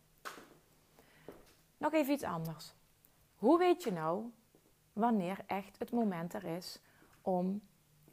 Nog 1.76 1.92
even 1.92 2.12
iets 2.12 2.22
anders. 2.22 2.74
Hoe 3.36 3.58
weet 3.58 3.82
je 3.82 3.92
nou 3.92 4.30
wanneer 4.92 5.38
echt 5.46 5.78
het 5.78 5.90
moment 5.90 6.34
er 6.34 6.44
is 6.44 6.80
om 7.22 7.62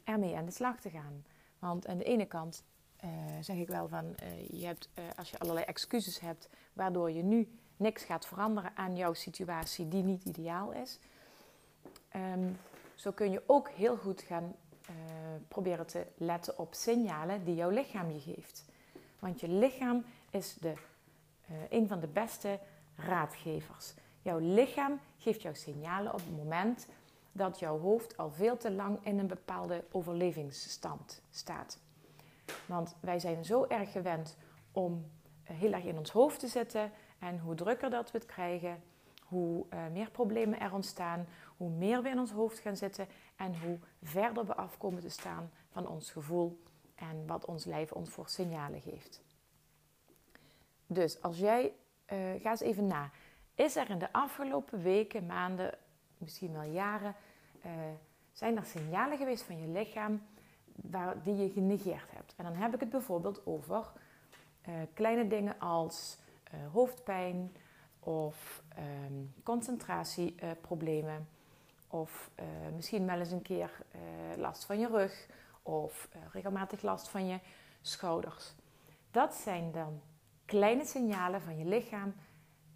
ermee 0.04 0.36
aan 0.36 0.44
de 0.44 0.50
slag 0.50 0.80
te 0.80 0.90
gaan? 0.90 1.24
Want 1.58 1.86
aan 1.86 1.98
de 1.98 2.04
ene 2.04 2.26
kant 2.26 2.64
uh, 3.04 3.10
zeg 3.40 3.56
ik 3.56 3.68
wel 3.68 3.88
van, 3.88 4.04
uh, 4.04 4.48
je 4.48 4.66
hebt, 4.66 4.88
uh, 4.98 5.04
als 5.16 5.30
je 5.30 5.38
allerlei 5.38 5.66
excuses 5.66 6.20
hebt 6.20 6.48
waardoor 6.72 7.10
je 7.10 7.22
nu 7.22 7.58
niks 7.76 8.04
gaat 8.04 8.26
veranderen 8.26 8.76
aan 8.76 8.96
jouw 8.96 9.12
situatie 9.12 9.88
die 9.88 10.02
niet 10.02 10.24
ideaal 10.24 10.72
is, 10.72 10.98
um, 12.16 12.58
zo 12.94 13.10
kun 13.12 13.30
je 13.30 13.42
ook 13.46 13.68
heel 13.68 13.96
goed 13.96 14.22
gaan 14.22 14.54
proberen 15.48 15.86
te 15.86 16.06
letten 16.16 16.58
op 16.58 16.74
signalen 16.74 17.44
die 17.44 17.54
jouw 17.54 17.70
lichaam 17.70 18.10
je 18.10 18.20
geeft. 18.20 18.64
Want 19.18 19.40
je 19.40 19.48
lichaam 19.48 20.04
is 20.30 20.54
de, 20.54 20.74
een 21.68 21.88
van 21.88 22.00
de 22.00 22.06
beste 22.06 22.58
raadgevers. 22.96 23.94
Jouw 24.22 24.38
lichaam 24.38 25.00
geeft 25.18 25.42
jou 25.42 25.54
signalen 25.54 26.12
op 26.12 26.18
het 26.18 26.36
moment 26.36 26.86
dat 27.32 27.58
jouw 27.58 27.78
hoofd 27.78 28.16
al 28.16 28.30
veel 28.30 28.56
te 28.56 28.72
lang 28.72 28.98
in 29.04 29.18
een 29.18 29.26
bepaalde 29.26 29.84
overlevingsstand 29.90 31.22
staat. 31.30 31.80
Want 32.66 32.96
wij 33.00 33.18
zijn 33.18 33.44
zo 33.44 33.64
erg 33.64 33.92
gewend 33.92 34.36
om 34.72 35.10
eh, 35.44 35.56
heel 35.56 35.72
erg 35.72 35.84
in 35.84 35.98
ons 35.98 36.10
hoofd 36.10 36.40
te 36.40 36.48
zitten. 36.48 36.90
En 37.18 37.38
hoe 37.38 37.54
drukker 37.54 37.90
dat 37.90 38.10
we 38.10 38.18
het 38.18 38.26
krijgen, 38.26 38.82
hoe 39.32 39.66
uh, 39.70 39.86
meer 39.92 40.10
problemen 40.10 40.60
er 40.60 40.72
ontstaan, 40.72 41.26
hoe 41.56 41.70
meer 41.70 42.02
we 42.02 42.08
in 42.08 42.18
ons 42.18 42.30
hoofd 42.30 42.58
gaan 42.58 42.76
zitten 42.76 43.08
en 43.36 43.60
hoe 43.60 43.78
verder 44.02 44.46
we 44.46 44.54
afkomen 44.54 45.00
te 45.00 45.08
staan 45.08 45.50
van 45.70 45.88
ons 45.88 46.10
gevoel 46.10 46.62
en 46.94 47.26
wat 47.26 47.44
ons 47.44 47.64
lijf 47.64 47.92
ons 47.92 48.10
voor 48.10 48.28
signalen 48.28 48.80
geeft. 48.80 49.22
Dus 50.86 51.22
als 51.22 51.38
jij, 51.38 51.64
uh, 51.64 52.18
ga 52.40 52.50
eens 52.50 52.60
even 52.60 52.86
na. 52.86 53.10
Is 53.62 53.76
er 53.76 53.90
in 53.90 53.98
de 53.98 54.12
afgelopen 54.12 54.82
weken, 54.82 55.26
maanden, 55.26 55.74
misschien 56.18 56.52
wel 56.52 56.62
jaren, 56.62 57.14
uh, 57.66 57.72
zijn 58.32 58.56
er 58.56 58.64
signalen 58.64 59.18
geweest 59.18 59.42
van 59.42 59.60
je 59.60 59.68
lichaam 59.68 60.22
waar, 60.74 61.22
die 61.22 61.36
je 61.36 61.50
genegeerd 61.50 62.10
hebt? 62.10 62.34
En 62.36 62.44
dan 62.44 62.54
heb 62.54 62.74
ik 62.74 62.80
het 62.80 62.90
bijvoorbeeld 62.90 63.46
over 63.46 63.92
uh, 64.68 64.74
kleine 64.94 65.28
dingen 65.28 65.58
als 65.58 66.18
uh, 66.54 66.72
hoofdpijn 66.72 67.56
of 68.00 68.62
um, 68.78 69.34
concentratieproblemen. 69.42 71.28
of 71.88 72.30
misschien 72.74 73.06
wel 73.06 73.18
eens 73.18 73.30
een 73.30 73.42
keer 73.42 73.70
last 74.36 74.64
van 74.64 74.78
je 74.78 74.86
rug 74.86 75.28
of 75.62 76.08
regelmatig 76.32 76.82
last 76.82 77.08
van 77.08 77.26
je 77.26 77.38
schouders. 77.80 78.54
Dat 79.10 79.34
zijn 79.34 79.72
dan 79.72 80.00
kleine 80.44 80.84
signalen 80.84 81.42
van 81.42 81.58
je 81.58 81.64
lichaam 81.64 82.14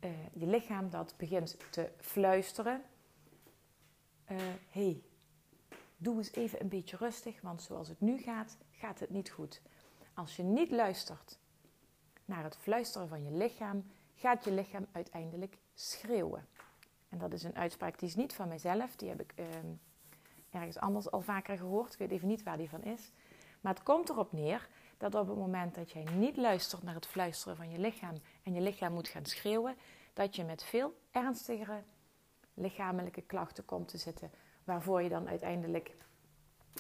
uh, 0.00 0.11
je 0.33 0.47
lichaam 0.47 0.91
dat 0.91 1.15
begint 1.17 1.57
te 1.71 1.91
fluisteren. 2.00 2.83
Hé, 4.25 4.35
uh, 4.35 4.43
hey, 4.69 5.03
doe 5.97 6.17
eens 6.17 6.33
even 6.33 6.61
een 6.61 6.69
beetje 6.69 6.97
rustig, 6.97 7.41
want 7.41 7.62
zoals 7.62 7.88
het 7.88 8.00
nu 8.00 8.19
gaat, 8.19 8.57
gaat 8.71 9.00
het 9.00 9.11
niet 9.11 9.31
goed. 9.31 9.61
Als 10.15 10.37
je 10.37 10.43
niet 10.43 10.71
luistert 10.71 11.38
naar 12.25 12.45
het 12.45 12.57
fluisteren 12.57 13.09
van 13.09 13.25
je 13.25 13.31
lichaam, 13.31 13.85
gaat 14.15 14.45
je 14.45 14.53
lichaam 14.53 14.87
uiteindelijk 14.93 15.59
schreeuwen. 15.75 16.47
En 17.09 17.19
dat 17.19 17.33
is 17.33 17.43
een 17.43 17.57
uitspraak 17.57 17.99
die 17.99 18.09
is 18.09 18.15
niet 18.15 18.33
van 18.33 18.49
mijzelf, 18.49 18.97
die 18.97 19.09
heb 19.09 19.21
ik 19.21 19.33
uh, 19.37 19.47
ergens 20.50 20.79
anders 20.79 21.11
al 21.11 21.21
vaker 21.21 21.57
gehoord. 21.57 21.93
Ik 21.93 21.99
weet 21.99 22.11
even 22.11 22.29
niet 22.29 22.43
waar 22.43 22.57
die 22.57 22.69
van 22.69 22.83
is. 22.83 23.12
Maar 23.61 23.75
het 23.75 23.83
komt 23.83 24.09
erop 24.09 24.33
neer 24.33 24.69
dat 24.99 25.15
op 25.15 25.29
het 25.29 25.37
moment 25.37 25.75
dat 25.75 25.91
jij 25.91 26.05
niet 26.05 26.37
luistert 26.37 26.83
naar 26.83 26.95
het 26.95 27.07
fluisteren 27.07 27.57
van 27.57 27.71
je 27.71 27.79
lichaam 27.79 28.21
en 28.47 28.55
je 28.55 28.61
lichaam 28.61 28.93
moet 28.93 29.09
gaan 29.09 29.25
schreeuwen, 29.25 29.76
dat 30.12 30.37
je 30.37 30.45
met 30.45 30.65
veel 30.65 30.95
ernstigere 31.11 31.83
lichamelijke 32.55 33.23
klachten 33.23 33.65
komt 33.65 33.88
te 33.88 33.99
zitten, 33.99 34.31
waarvoor 34.65 35.03
je 35.03 35.09
dan 35.09 35.29
uiteindelijk 35.29 35.95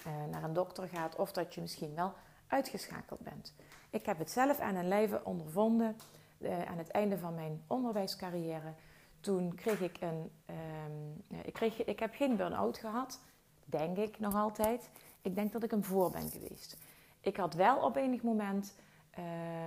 uh, 0.06 0.24
naar 0.30 0.42
een 0.42 0.52
dokter 0.52 0.88
gaat 0.88 1.16
of 1.16 1.32
dat 1.32 1.54
je 1.54 1.60
misschien 1.60 1.94
wel 1.94 2.12
uitgeschakeld 2.46 3.20
bent. 3.20 3.54
Ik 3.90 4.06
heb 4.06 4.18
het 4.18 4.30
zelf 4.30 4.60
aan 4.60 4.74
een 4.74 4.88
lijve 4.88 5.24
ondervonden 5.24 5.96
uh, 6.38 6.62
aan 6.62 6.78
het 6.78 6.90
einde 6.90 7.18
van 7.18 7.34
mijn 7.34 7.64
onderwijscarrière. 7.66 8.74
Toen 9.20 9.54
kreeg 9.54 9.80
ik 9.80 10.00
een. 10.00 10.30
Um, 10.50 11.24
ik, 11.42 11.52
kreeg, 11.52 11.84
ik 11.84 11.98
heb 11.98 12.14
geen 12.14 12.36
burn-out 12.36 12.78
gehad, 12.78 13.20
denk 13.64 13.96
ik 13.96 14.18
nog 14.18 14.34
altijd. 14.34 14.90
Ik 15.22 15.34
denk 15.34 15.52
dat 15.52 15.62
ik 15.62 15.72
een 15.72 15.84
voor 15.84 16.10
ben 16.10 16.30
geweest. 16.30 16.76
Ik 17.20 17.36
had 17.36 17.54
wel 17.54 17.78
op 17.78 17.96
enig 17.96 18.22
moment, 18.22 18.76
uh, 19.18 19.64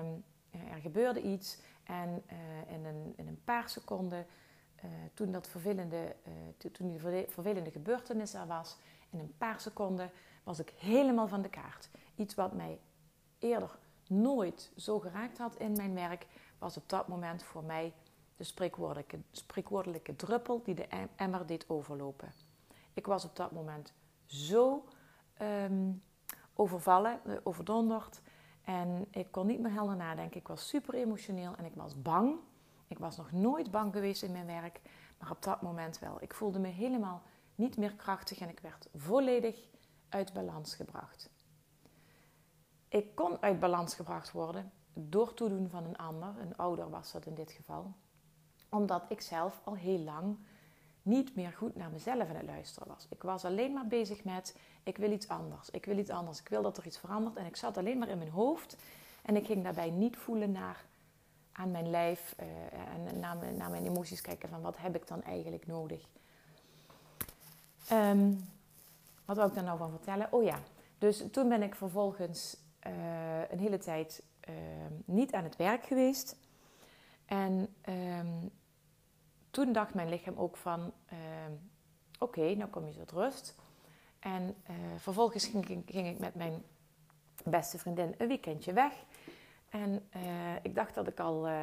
er 0.51 0.81
gebeurde 0.81 1.21
iets 1.21 1.57
en 1.89 2.23
uh, 2.31 2.73
in, 2.73 2.85
een, 2.85 3.13
in, 3.15 3.27
een, 3.27 3.43
paar 3.43 3.69
seconden, 3.69 4.25
uh, 4.83 4.91
toen, 5.13 5.31
dat 5.31 5.47
vervelende, 5.47 6.15
toen 6.71 6.87
die 6.87 6.99
vervelende 7.27 7.71
gebeurtenis 7.71 8.33
er 8.33 8.47
was, 8.47 8.77
in 9.09 9.19
een 9.19 9.33
paar 9.37 9.59
seconden 9.59 10.11
was 10.43 10.59
ik 10.59 10.69
helemaal 10.69 11.27
van 11.27 11.41
de 11.41 11.49
kaart. 11.49 11.89
Iets 12.15 12.35
wat 12.35 12.53
mij 12.53 12.79
eerder 13.39 13.77
nooit 14.07 14.71
zo 14.75 14.99
geraakt 14.99 15.37
had 15.37 15.55
in 15.55 15.71
mijn 15.71 15.93
werk, 15.93 16.27
was 16.57 16.77
op 16.77 16.89
dat 16.89 17.07
moment 17.07 17.43
voor 17.43 17.63
mij 17.63 17.93
de 18.35 18.43
spreekwoordelijke, 18.43 19.19
spreekwoordelijke 19.31 20.15
druppel 20.15 20.61
die 20.63 20.75
de 20.75 20.87
emmer 21.15 21.45
deed 21.45 21.69
overlopen. 21.69 22.33
Ik 22.93 23.05
was 23.05 23.25
op 23.25 23.35
dat 23.35 23.51
moment 23.51 23.93
zo 24.25 24.85
um, 25.41 26.03
overvallen, 26.53 27.19
eh, 27.25 27.35
overdonderd. 27.43 28.21
En 28.69 29.07
ik 29.11 29.31
kon 29.31 29.47
niet 29.47 29.59
meer 29.59 29.71
helder 29.71 29.95
nadenken. 29.95 30.39
Ik 30.39 30.47
was 30.47 30.67
super 30.67 30.93
emotioneel 30.93 31.55
en 31.55 31.65
ik 31.65 31.75
was 31.75 32.01
bang. 32.01 32.35
Ik 32.87 32.99
was 32.99 33.17
nog 33.17 33.31
nooit 33.31 33.71
bang 33.71 33.93
geweest 33.93 34.23
in 34.23 34.31
mijn 34.31 34.45
werk, 34.45 34.81
maar 35.19 35.31
op 35.31 35.43
dat 35.43 35.61
moment 35.61 35.99
wel. 35.99 36.17
Ik 36.21 36.33
voelde 36.33 36.59
me 36.59 36.67
helemaal 36.67 37.21
niet 37.55 37.77
meer 37.77 37.95
krachtig 37.95 38.39
en 38.39 38.49
ik 38.49 38.59
werd 38.59 38.89
volledig 38.95 39.67
uit 40.09 40.33
balans 40.33 40.75
gebracht. 40.75 41.29
Ik 42.87 43.15
kon 43.15 43.41
uit 43.41 43.59
balans 43.59 43.95
gebracht 43.95 44.31
worden 44.31 44.71
door 44.93 45.33
toedoen 45.33 45.69
van 45.69 45.83
een 45.83 45.97
ander, 45.97 46.33
een 46.39 46.57
ouder 46.57 46.89
was 46.89 47.11
dat 47.11 47.25
in 47.25 47.35
dit 47.35 47.51
geval, 47.51 47.93
omdat 48.69 49.03
ik 49.09 49.21
zelf 49.21 49.61
al 49.63 49.75
heel 49.75 49.99
lang 49.99 50.37
niet 51.09 51.35
meer 51.35 51.51
goed 51.51 51.75
naar 51.75 51.89
mezelf 51.89 52.29
aan 52.29 52.35
het 52.35 52.45
luisteren 52.45 52.87
was. 52.87 53.07
Ik 53.09 53.23
was 53.23 53.45
alleen 53.45 53.73
maar 53.73 53.87
bezig 53.87 54.23
met: 54.23 54.55
ik 54.83 54.97
wil 54.97 55.11
iets 55.11 55.27
anders, 55.27 55.69
ik 55.69 55.85
wil 55.85 55.97
iets 55.97 56.09
anders, 56.09 56.39
ik 56.39 56.47
wil 56.47 56.61
dat 56.61 56.77
er 56.77 56.85
iets 56.85 56.97
verandert. 56.97 57.35
En 57.35 57.45
ik 57.45 57.55
zat 57.55 57.77
alleen 57.77 57.97
maar 57.97 58.09
in 58.09 58.17
mijn 58.17 58.29
hoofd 58.29 58.75
en 59.21 59.35
ik 59.35 59.45
ging 59.45 59.63
daarbij 59.63 59.89
niet 59.89 60.17
voelen 60.17 60.51
naar 60.51 60.85
aan 61.51 61.71
mijn 61.71 61.89
lijf 61.89 62.35
uh, 62.39 62.45
en 63.09 63.19
naar 63.19 63.37
mijn, 63.37 63.57
naar 63.57 63.69
mijn, 63.69 63.85
emoties 63.85 64.21
kijken 64.21 64.49
van 64.49 64.61
wat 64.61 64.77
heb 64.77 64.95
ik 64.95 65.07
dan 65.07 65.23
eigenlijk 65.23 65.67
nodig. 65.67 66.07
Um, 67.91 68.49
wat 69.25 69.35
wil 69.35 69.45
ik 69.45 69.53
daar 69.53 69.63
nou 69.63 69.77
van 69.77 69.89
vertellen? 69.89 70.27
Oh 70.31 70.43
ja, 70.43 70.59
dus 70.97 71.23
toen 71.31 71.49
ben 71.49 71.63
ik 71.63 71.75
vervolgens 71.75 72.57
uh, 72.87 72.93
een 73.49 73.59
hele 73.59 73.77
tijd 73.77 74.23
uh, 74.49 74.55
niet 75.05 75.33
aan 75.33 75.43
het 75.43 75.55
werk 75.55 75.85
geweest. 75.85 76.35
En 77.25 77.75
um, 77.89 78.51
toen 79.51 79.71
dacht 79.71 79.93
mijn 79.93 80.09
lichaam 80.09 80.37
ook 80.37 80.57
van, 80.57 80.79
uh, 80.79 81.17
oké, 82.19 82.39
okay, 82.39 82.53
nou 82.53 82.69
kom 82.69 82.87
je 82.87 82.93
tot 82.93 83.11
rust. 83.11 83.55
En 84.19 84.55
uh, 84.69 84.75
vervolgens 84.97 85.45
ging, 85.45 85.65
ging, 85.65 85.83
ging, 85.87 86.07
ik 86.07 86.19
met 86.19 86.35
mijn 86.35 86.63
beste 87.43 87.77
vriendin 87.77 88.15
een 88.17 88.27
weekendje 88.27 88.73
weg. 88.73 88.93
En 89.69 90.07
eh, 90.09 90.21
ik 90.61 90.75
dacht 90.75 90.95
dat 90.95 91.07
ik 91.07 91.19
al 91.19 91.47
eh, 91.47 91.61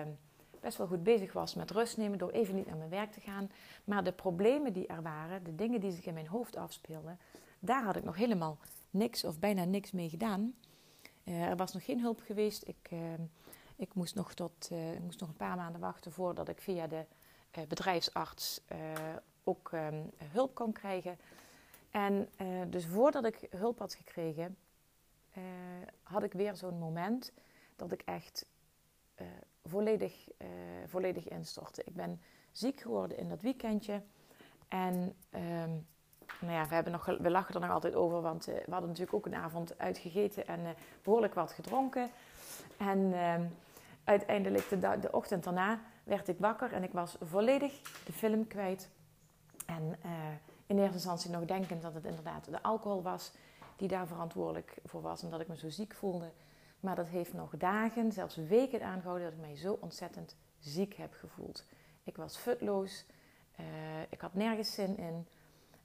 best 0.60 0.78
wel 0.78 0.86
goed 0.86 1.02
bezig 1.02 1.32
was 1.32 1.54
met 1.54 1.70
rust 1.70 1.96
nemen 1.96 2.18
door 2.18 2.30
even 2.30 2.54
niet 2.54 2.66
naar 2.66 2.76
mijn 2.76 2.90
werk 2.90 3.12
te 3.12 3.20
gaan. 3.20 3.50
Maar 3.84 4.04
de 4.04 4.12
problemen 4.12 4.72
die 4.72 4.86
er 4.86 5.02
waren, 5.02 5.44
de 5.44 5.54
dingen 5.54 5.80
die 5.80 5.90
zich 5.90 6.06
in 6.06 6.14
mijn 6.14 6.26
hoofd 6.26 6.56
afspeelden, 6.56 7.18
daar 7.58 7.82
had 7.84 7.96
ik 7.96 8.04
nog 8.04 8.16
helemaal 8.16 8.58
niks 8.90 9.24
of 9.24 9.38
bijna 9.38 9.64
niks 9.64 9.92
mee 9.92 10.08
gedaan. 10.08 10.54
Uh, 11.24 11.42
er 11.42 11.56
was 11.56 11.72
nog 11.72 11.84
geen 11.84 12.00
hulp 12.00 12.20
geweest. 12.20 12.68
Ik, 12.68 12.90
ik, 13.76 13.94
moest 13.94 14.14
nog 14.14 14.34
tot, 14.34 14.70
ik 14.70 15.02
moest 15.02 15.20
nog 15.20 15.28
een 15.28 15.36
paar 15.36 15.56
maanden 15.56 15.80
wachten 15.80 16.12
voordat 16.12 16.48
ik 16.48 16.60
via 16.60 16.86
de 16.86 17.04
bedrijfsarts 17.68 18.60
ook 19.44 19.72
ehm, 19.72 20.02
hulp 20.32 20.54
kon 20.54 20.72
krijgen. 20.72 21.18
En 21.90 22.28
dus 22.66 22.86
voordat 22.86 23.24
ik 23.24 23.48
hulp 23.50 23.78
had 23.78 23.94
gekregen, 23.94 24.56
had 26.02 26.22
ik 26.22 26.32
weer 26.32 26.56
zo'n 26.56 26.78
moment 26.78 27.32
dat 27.76 27.92
ik 27.92 28.02
echt 28.02 28.46
volledig, 29.64 30.28
volledig 30.86 31.28
instortte. 31.28 31.82
Ik 31.84 31.94
ben 31.94 32.20
ziek 32.52 32.80
geworden 32.80 33.18
in 33.18 33.28
dat 33.28 33.42
weekendje. 33.42 34.02
En 34.68 35.14
um, 35.30 35.86
nou 36.40 36.52
ja, 36.52 36.66
we, 36.68 36.74
hebben 36.74 36.92
nog, 36.92 37.04
we 37.04 37.30
lachen 37.30 37.54
er 37.54 37.60
nog 37.60 37.70
altijd 37.70 37.94
over, 37.94 38.20
want 38.20 38.44
we 38.44 38.70
hadden 38.70 38.88
natuurlijk 38.88 39.16
ook 39.16 39.26
een 39.26 39.34
avond 39.34 39.78
uitgegeten 39.78 40.46
en 40.46 40.60
behoorlijk 41.02 41.34
wat 41.34 41.52
gedronken. 41.52 42.10
En 42.76 43.12
ehm, 43.12 43.44
uiteindelijk 44.04 44.68
de, 44.68 44.98
de, 45.00 45.12
ochtend 45.12 45.44
daarna 45.44 45.80
werd 46.06 46.28
ik 46.28 46.38
wakker 46.38 46.72
en 46.72 46.82
ik 46.82 46.92
was 46.92 47.16
volledig 47.20 47.80
de 48.04 48.12
film 48.12 48.46
kwijt. 48.46 48.88
En 49.66 49.98
in 50.66 50.78
eerste 50.78 50.94
instantie 50.94 51.30
nog 51.30 51.44
denkend 51.44 51.82
dat 51.82 51.94
het 51.94 52.04
inderdaad 52.04 52.44
de 52.44 52.62
alcohol 52.62 53.02
was 53.02 53.32
die 53.76 53.88
daar 53.88 54.06
verantwoordelijk 54.06 54.76
voor 54.84 55.02
was 55.02 55.22
en 55.22 55.30
dat 55.30 55.40
ik 55.40 55.48
me 55.48 55.56
zo 55.56 55.68
ziek 55.68 55.94
voelde. 55.94 56.32
Maar 56.80 56.96
dat 56.96 57.08
heeft 57.08 57.32
nog 57.32 57.56
dagen, 57.56 58.12
zelfs 58.12 58.36
weken 58.36 58.82
aangehouden 58.82 59.26
dat 59.26 59.38
ik 59.38 59.44
mij 59.44 59.56
zo 59.56 59.78
ontzettend 59.80 60.36
ziek 60.58 60.94
heb 60.94 61.12
gevoeld. 61.14 61.64
Ik 62.04 62.16
was 62.16 62.36
futloos, 62.36 63.06
uh, 63.60 63.66
ik 64.08 64.20
had 64.20 64.34
nergens 64.34 64.74
zin 64.74 64.96
in. 64.96 65.26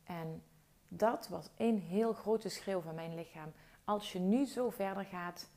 En 0.04 0.44
dat 0.88 1.28
was 1.28 1.50
één 1.58 1.78
heel 1.78 2.14
grote 2.14 2.50
schreeuw 2.50 2.82
van 2.82 2.96
mijn 2.96 3.16
lichaam. 3.16 3.52
Als 3.84 4.12
je 4.12 4.20
nu 4.20 4.46
zo 4.46 4.70
verder 4.70 5.06
gaat, 5.06 5.50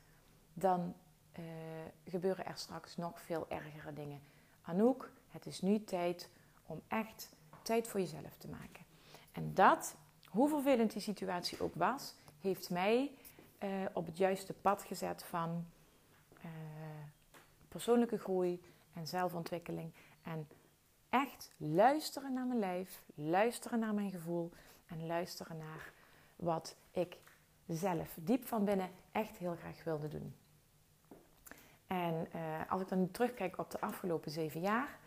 dan 0.53 0.95
uh, 1.39 1.45
gebeuren 2.05 2.47
er 2.47 2.57
straks 2.59 2.97
nog 2.97 3.21
veel 3.21 3.47
ergere 3.49 3.93
dingen. 3.93 4.21
Anouk, 4.65 5.11
het 5.29 5.47
is 5.47 5.61
nu 5.61 5.85
tijd 5.85 6.31
om 6.67 6.83
echt 6.89 7.35
tijd 7.63 7.89
voor 7.89 8.01
jezelf 8.01 8.37
te 8.37 8.49
maken. 8.49 8.85
En 9.33 9.55
dat, 9.55 9.97
hoe 10.29 10.49
vervelend 10.49 10.93
die 10.93 11.03
situatie 11.03 11.61
ook 11.61 11.75
was, 11.75 12.15
heeft 12.41 12.71
mij 12.71 13.11
uh, 13.63 13.69
op 13.93 14.07
het 14.07 14.17
juiste 14.17 14.53
pad 14.53 14.83
gezet 14.83 15.25
van 15.25 15.67
uh, 16.45 16.51
persoonlijke 17.69 18.19
groei 18.19 18.63
en 18.93 19.07
zelfontwikkeling. 19.07 19.93
En 20.23 20.49
echt 21.09 21.53
luisteren 21.57 22.33
naar 22.33 22.47
mijn 22.47 22.59
lijf, 22.59 23.03
luisteren 23.15 23.79
naar 23.79 23.95
mijn 23.95 24.11
gevoel 24.11 24.51
en 24.87 25.07
luisteren 25.07 25.57
naar 25.57 25.93
wat 26.37 26.77
ik 26.91 27.17
zelf 27.67 28.17
diep 28.21 28.47
van 28.47 28.65
binnen 28.65 28.91
echt 29.13 29.37
heel 29.37 29.57
graag 29.57 29.85
wilde 29.85 30.09
doen. 30.09 30.35
En 31.95 32.29
uh, 32.35 32.41
als 32.69 32.81
ik 32.81 32.89
dan 32.89 33.11
terugkijk 33.11 33.59
op 33.59 33.71
de 33.71 33.81
afgelopen 33.81 34.31
zeven 34.31 34.61
jaar, 34.61 34.99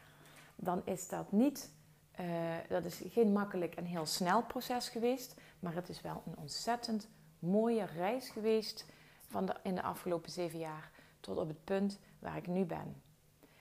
dan 0.56 0.82
is 0.86 1.08
dat 1.08 1.32
niet, 1.32 1.72
uh, 2.20 2.56
dat 2.70 2.86
is 2.86 3.02
geen 3.08 3.32
makkelijk 3.32 3.76
en 3.76 3.86
heel 3.86 4.06
snel 4.06 4.44
proces 4.44 4.90
geweest, 4.90 5.36
maar 5.60 5.74
het 5.74 5.90
is 5.90 6.02
wel 6.02 6.24
een 6.26 6.38
ontzettend 6.38 7.10
mooie 7.40 7.86
reis 7.86 8.30
geweest 8.30 8.86
van 9.28 9.46
de, 9.46 9.56
in 9.64 9.76
de 9.76 9.82
afgelopen 9.82 10.32
zeven 10.32 10.60
jaar 10.60 10.92
tot 11.20 11.38
op 11.38 11.48
het 11.48 11.64
punt 11.64 12.00
waar 12.20 12.38
ik 12.38 12.48
nu 12.48 12.66
ben. 12.66 13.02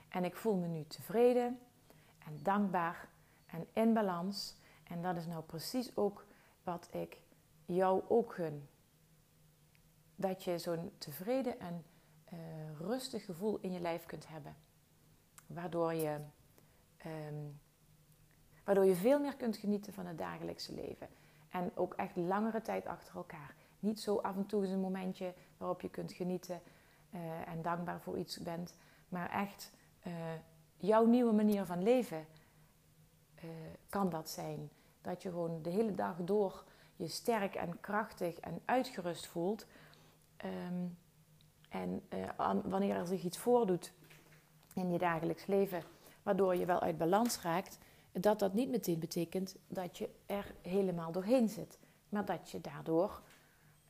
En 0.09 0.23
ik 0.23 0.35
voel 0.35 0.55
me 0.55 0.67
nu 0.67 0.85
tevreden 0.87 1.59
en 2.17 2.39
dankbaar 2.43 3.09
en 3.45 3.67
in 3.73 3.93
balans. 3.93 4.55
En 4.83 5.01
dat 5.01 5.15
is 5.17 5.25
nou 5.25 5.43
precies 5.43 5.97
ook 5.97 6.25
wat 6.63 6.87
ik 6.91 7.17
jou 7.65 8.01
ook 8.07 8.33
gun. 8.33 8.67
Dat 10.15 10.43
je 10.43 10.57
zo'n 10.57 10.91
tevreden 10.97 11.59
en 11.59 11.85
uh, 12.33 12.39
rustig 12.79 13.25
gevoel 13.25 13.57
in 13.61 13.71
je 13.71 13.79
lijf 13.79 14.05
kunt 14.05 14.27
hebben. 14.27 14.55
Waardoor 15.47 15.93
je, 15.93 16.17
um, 17.05 17.59
waardoor 18.63 18.85
je 18.85 18.95
veel 18.95 19.19
meer 19.19 19.35
kunt 19.35 19.57
genieten 19.57 19.93
van 19.93 20.05
het 20.05 20.17
dagelijkse 20.17 20.73
leven. 20.73 21.07
En 21.49 21.71
ook 21.75 21.93
echt 21.93 22.15
langere 22.15 22.61
tijd 22.61 22.85
achter 22.85 23.15
elkaar. 23.15 23.55
Niet 23.79 23.99
zo 23.99 24.17
af 24.17 24.35
en 24.35 24.45
toe 24.45 24.63
is 24.63 24.69
een 24.69 24.79
momentje 24.79 25.33
waarop 25.57 25.81
je 25.81 25.89
kunt 25.89 26.13
genieten 26.13 26.61
uh, 27.13 27.47
en 27.47 27.61
dankbaar 27.61 28.01
voor 28.01 28.17
iets 28.17 28.37
bent. 28.37 28.75
Maar 29.09 29.29
echt 29.29 29.71
uh, 30.07 30.13
jouw 30.77 31.05
nieuwe 31.05 31.33
manier 31.33 31.65
van 31.65 31.83
leven 31.83 32.25
kan 33.89 34.09
dat 34.09 34.29
zijn. 34.29 34.69
Dat 35.01 35.21
je 35.21 35.29
gewoon 35.29 35.61
de 35.61 35.69
hele 35.69 35.95
dag 35.95 36.15
door 36.17 36.63
je 36.95 37.07
sterk 37.07 37.55
en 37.55 37.79
krachtig 37.79 38.39
en 38.39 38.61
uitgerust 38.65 39.27
voelt. 39.27 39.65
Um, 40.45 40.97
en 41.69 42.01
wanneer 42.63 42.95
er 42.95 43.07
zich 43.07 43.23
iets 43.23 43.37
voordoet 43.37 43.93
in 44.73 44.91
je 44.91 44.97
dagelijks 44.97 45.45
leven, 45.45 45.83
waardoor 46.23 46.55
je 46.55 46.65
wel 46.65 46.79
uit 46.79 46.97
balans 46.97 47.41
raakt, 47.41 47.77
dat 48.11 48.39
dat 48.39 48.53
niet 48.53 48.69
meteen 48.69 48.99
betekent 48.99 49.55
dat 49.67 49.97
je 49.97 50.09
er 50.25 50.53
helemaal 50.61 51.11
doorheen 51.11 51.49
zit. 51.49 51.79
Maar 52.09 52.25
dat 52.25 52.51
je 52.51 52.61
daardoor 52.61 53.21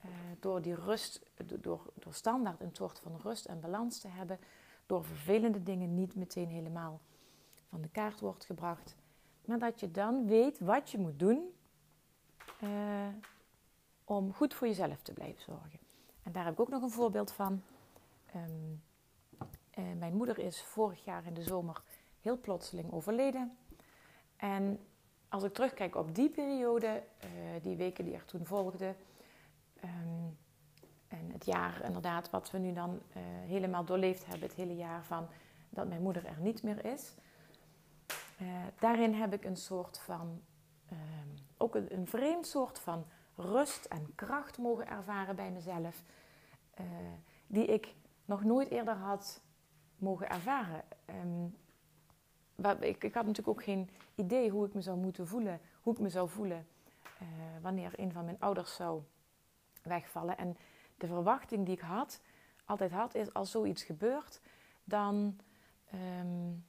uh, 0.06 0.12
door 0.40 0.62
die 0.62 0.76
rust, 0.76 1.22
door, 1.62 1.92
door 1.94 2.14
standaard 2.14 2.62
een 2.62 2.76
soort 2.76 3.00
van 3.00 3.20
rust 3.24 3.46
en 3.46 3.60
balans 3.60 4.00
te 4.00 4.08
hebben, 4.08 4.40
door 4.86 5.06
vervelende 5.06 5.64
dingen 5.64 5.94
niet 5.94 6.16
meteen 6.16 6.48
helemaal 6.48 7.02
van 7.70 7.82
de 7.82 7.90
kaart 7.90 8.20
wordt 8.20 8.46
gebracht, 8.46 8.96
maar 9.46 9.60
dat 9.60 9.80
je 9.80 9.92
dan 9.92 10.28
weet 10.28 10.60
wat 10.60 10.90
je 10.90 10.98
moet 10.98 11.20
doen 11.20 11.54
uh, 12.64 13.08
om 14.04 14.34
goed 14.34 14.54
voor 14.54 14.68
jezelf 14.68 15.02
te 15.02 15.14
blijven 15.14 15.42
zorgen. 15.42 15.87
En 16.28 16.34
daar 16.34 16.44
heb 16.44 16.54
ik 16.54 16.60
ook 16.60 16.70
nog 16.70 16.82
een 16.82 16.90
voorbeeld 16.90 17.32
van. 17.32 17.64
Um, 18.36 18.84
uh, 19.80 19.86
mijn 19.98 20.16
moeder 20.16 20.40
is 20.40 20.64
vorig 20.64 21.04
jaar 21.04 21.26
in 21.26 21.34
de 21.34 21.44
zomer 21.44 21.82
heel 22.22 22.40
plotseling 22.40 22.92
overleden. 22.92 23.58
En 24.36 24.80
als 25.30 25.44
ik 25.44 25.54
terugkijk 25.54 25.96
op 25.96 26.16
die 26.16 26.30
periode, 26.30 27.04
die 27.62 27.76
weken 27.76 28.06
die 28.06 28.14
er 28.14 28.26
toen 28.26 28.46
volgden, 28.46 28.96
Um, 29.84 30.38
en 31.08 31.32
het 31.32 31.46
jaar 31.46 31.82
inderdaad, 31.84 32.30
wat 32.30 32.52
we 32.52 32.58
nu 32.58 32.74
dan 32.74 32.90
uh, 32.90 33.24
helemaal 33.46 33.86
doorleefd 33.86 34.26
hebben, 34.26 34.48
het 34.48 34.58
hele 34.58 34.76
jaar 34.76 35.06
van 35.06 35.28
dat 35.70 35.88
mijn 35.88 36.02
moeder 36.02 36.26
er 36.26 36.40
niet 36.40 36.64
meer 36.64 36.86
is. 36.86 37.14
Daarin 38.80 39.14
heb 39.14 39.34
ik 39.34 39.46
een 39.46 39.58
soort 39.58 40.00
van, 40.00 40.42
um, 40.92 41.34
ook 41.58 41.76
een, 41.76 42.08
vreemd 42.08 42.48
soort 42.48 42.80
van 42.80 43.06
rust 43.38 43.86
en 43.86 44.16
kracht 44.16 44.58
mogen 44.58 44.88
ervaren 44.88 45.36
bij 45.36 45.52
mezelf, 45.52 46.04
uh, 46.80 46.86
die 47.48 47.66
ik 47.66 47.96
nog 48.26 48.44
nooit 48.44 48.70
eerder 48.70 48.96
had 48.96 49.42
mogen 49.98 50.30
ervaren. 50.30 50.84
Um, 51.24 51.56
ik, 52.80 53.04
ik, 53.04 53.14
had 53.14 53.26
natuurlijk 53.26 53.58
ook 53.58 53.64
geen 53.64 53.90
idee 54.16 54.50
hoe 54.50 54.66
ik 54.66 54.74
me 54.74 54.82
zou 54.82 54.98
moeten 54.98 55.28
voelen, 55.28 55.60
hoe 55.82 55.94
ik 55.94 56.00
me 56.00 56.10
zou 56.10 56.30
voelen 56.30 56.68
wanneer 57.62 57.92
een 57.96 58.12
van 58.12 58.26
mijn 58.26 58.40
ouders 58.40 58.76
zou 58.76 59.02
wegvallen. 59.84 60.38
En 60.38 60.58
de 60.98 61.08
verwachting 61.08 61.66
die 61.66 61.76
ik 61.76 61.82
had, 61.82 62.22
altijd 62.66 62.92
had, 62.92 63.16
is 63.16 63.34
als 63.34 63.52
zoiets 63.52 63.84
gebeurt, 63.84 64.42
dan, 64.84 65.40
um, 65.94 66.66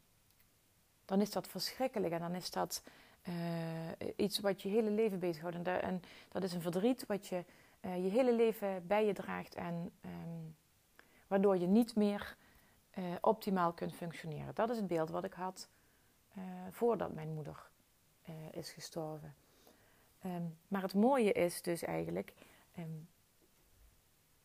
dan 1.04 1.20
is 1.20 1.30
dat 1.30 1.48
verschrikkelijk. 1.48 2.12
En 2.12 2.20
dan 2.20 2.34
is 2.34 2.50
dat 2.50 2.82
uh, 3.28 4.08
iets 4.16 4.40
wat 4.40 4.62
je 4.62 4.68
hele 4.68 4.90
leven 4.90 5.18
bezighoudt. 5.18 5.56
En, 5.56 5.82
en 5.82 6.02
dat 6.28 6.42
is 6.42 6.52
een 6.52 6.60
verdriet 6.60 7.06
wat 7.06 7.26
je 7.26 7.44
uh, 7.80 8.04
je 8.04 8.10
hele 8.10 8.34
leven 8.34 8.86
bij 8.86 9.06
je 9.06 9.12
draagt. 9.12 9.54
En 9.54 9.92
um, 10.04 10.56
waardoor 11.26 11.56
je 11.56 11.66
niet 11.66 11.96
meer 11.96 12.36
uh, 12.98 13.04
optimaal 13.20 13.72
kunt 13.72 13.94
functioneren. 13.94 14.54
Dat 14.54 14.70
is 14.70 14.76
het 14.76 14.86
beeld 14.86 15.10
wat 15.10 15.24
ik 15.24 15.32
had 15.32 15.68
voordat 16.70 17.14
mijn 17.14 17.34
moeder 17.34 17.68
is 18.50 18.70
gestorven. 18.70 19.34
Um, 20.24 20.58
maar 20.68 20.82
het 20.82 20.94
mooie 20.94 21.32
is 21.32 21.62
dus 21.62 21.82
eigenlijk 21.82 22.32
um, 22.78 23.08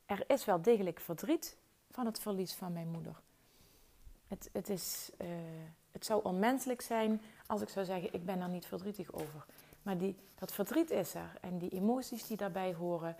er 0.05 0.23
is 0.27 0.45
wel 0.45 0.61
degelijk 0.61 0.99
verdriet 0.99 1.57
van 1.91 2.05
het 2.05 2.19
verlies 2.19 2.53
van 2.53 2.73
mijn 2.73 2.87
moeder. 2.87 3.21
Het, 4.27 4.49
het, 4.51 4.69
is, 4.69 5.11
het 5.93 6.05
zou 6.05 6.23
onmenselijk 6.23 6.81
zijn 6.81 7.21
als 7.47 7.61
ik 7.61 7.69
zou 7.69 7.85
zeggen, 7.85 8.13
ik 8.13 8.25
ben 8.25 8.41
er 8.41 8.49
niet 8.49 8.65
verdrietig 8.65 9.13
over. 9.13 9.45
Maar 9.81 9.97
die, 9.97 10.15
dat 10.35 10.53
verdriet 10.53 10.91
is 10.91 11.13
er 11.13 11.37
en 11.41 11.57
die 11.57 11.69
emoties 11.69 12.27
die 12.27 12.37
daarbij 12.37 12.73
horen, 12.73 13.15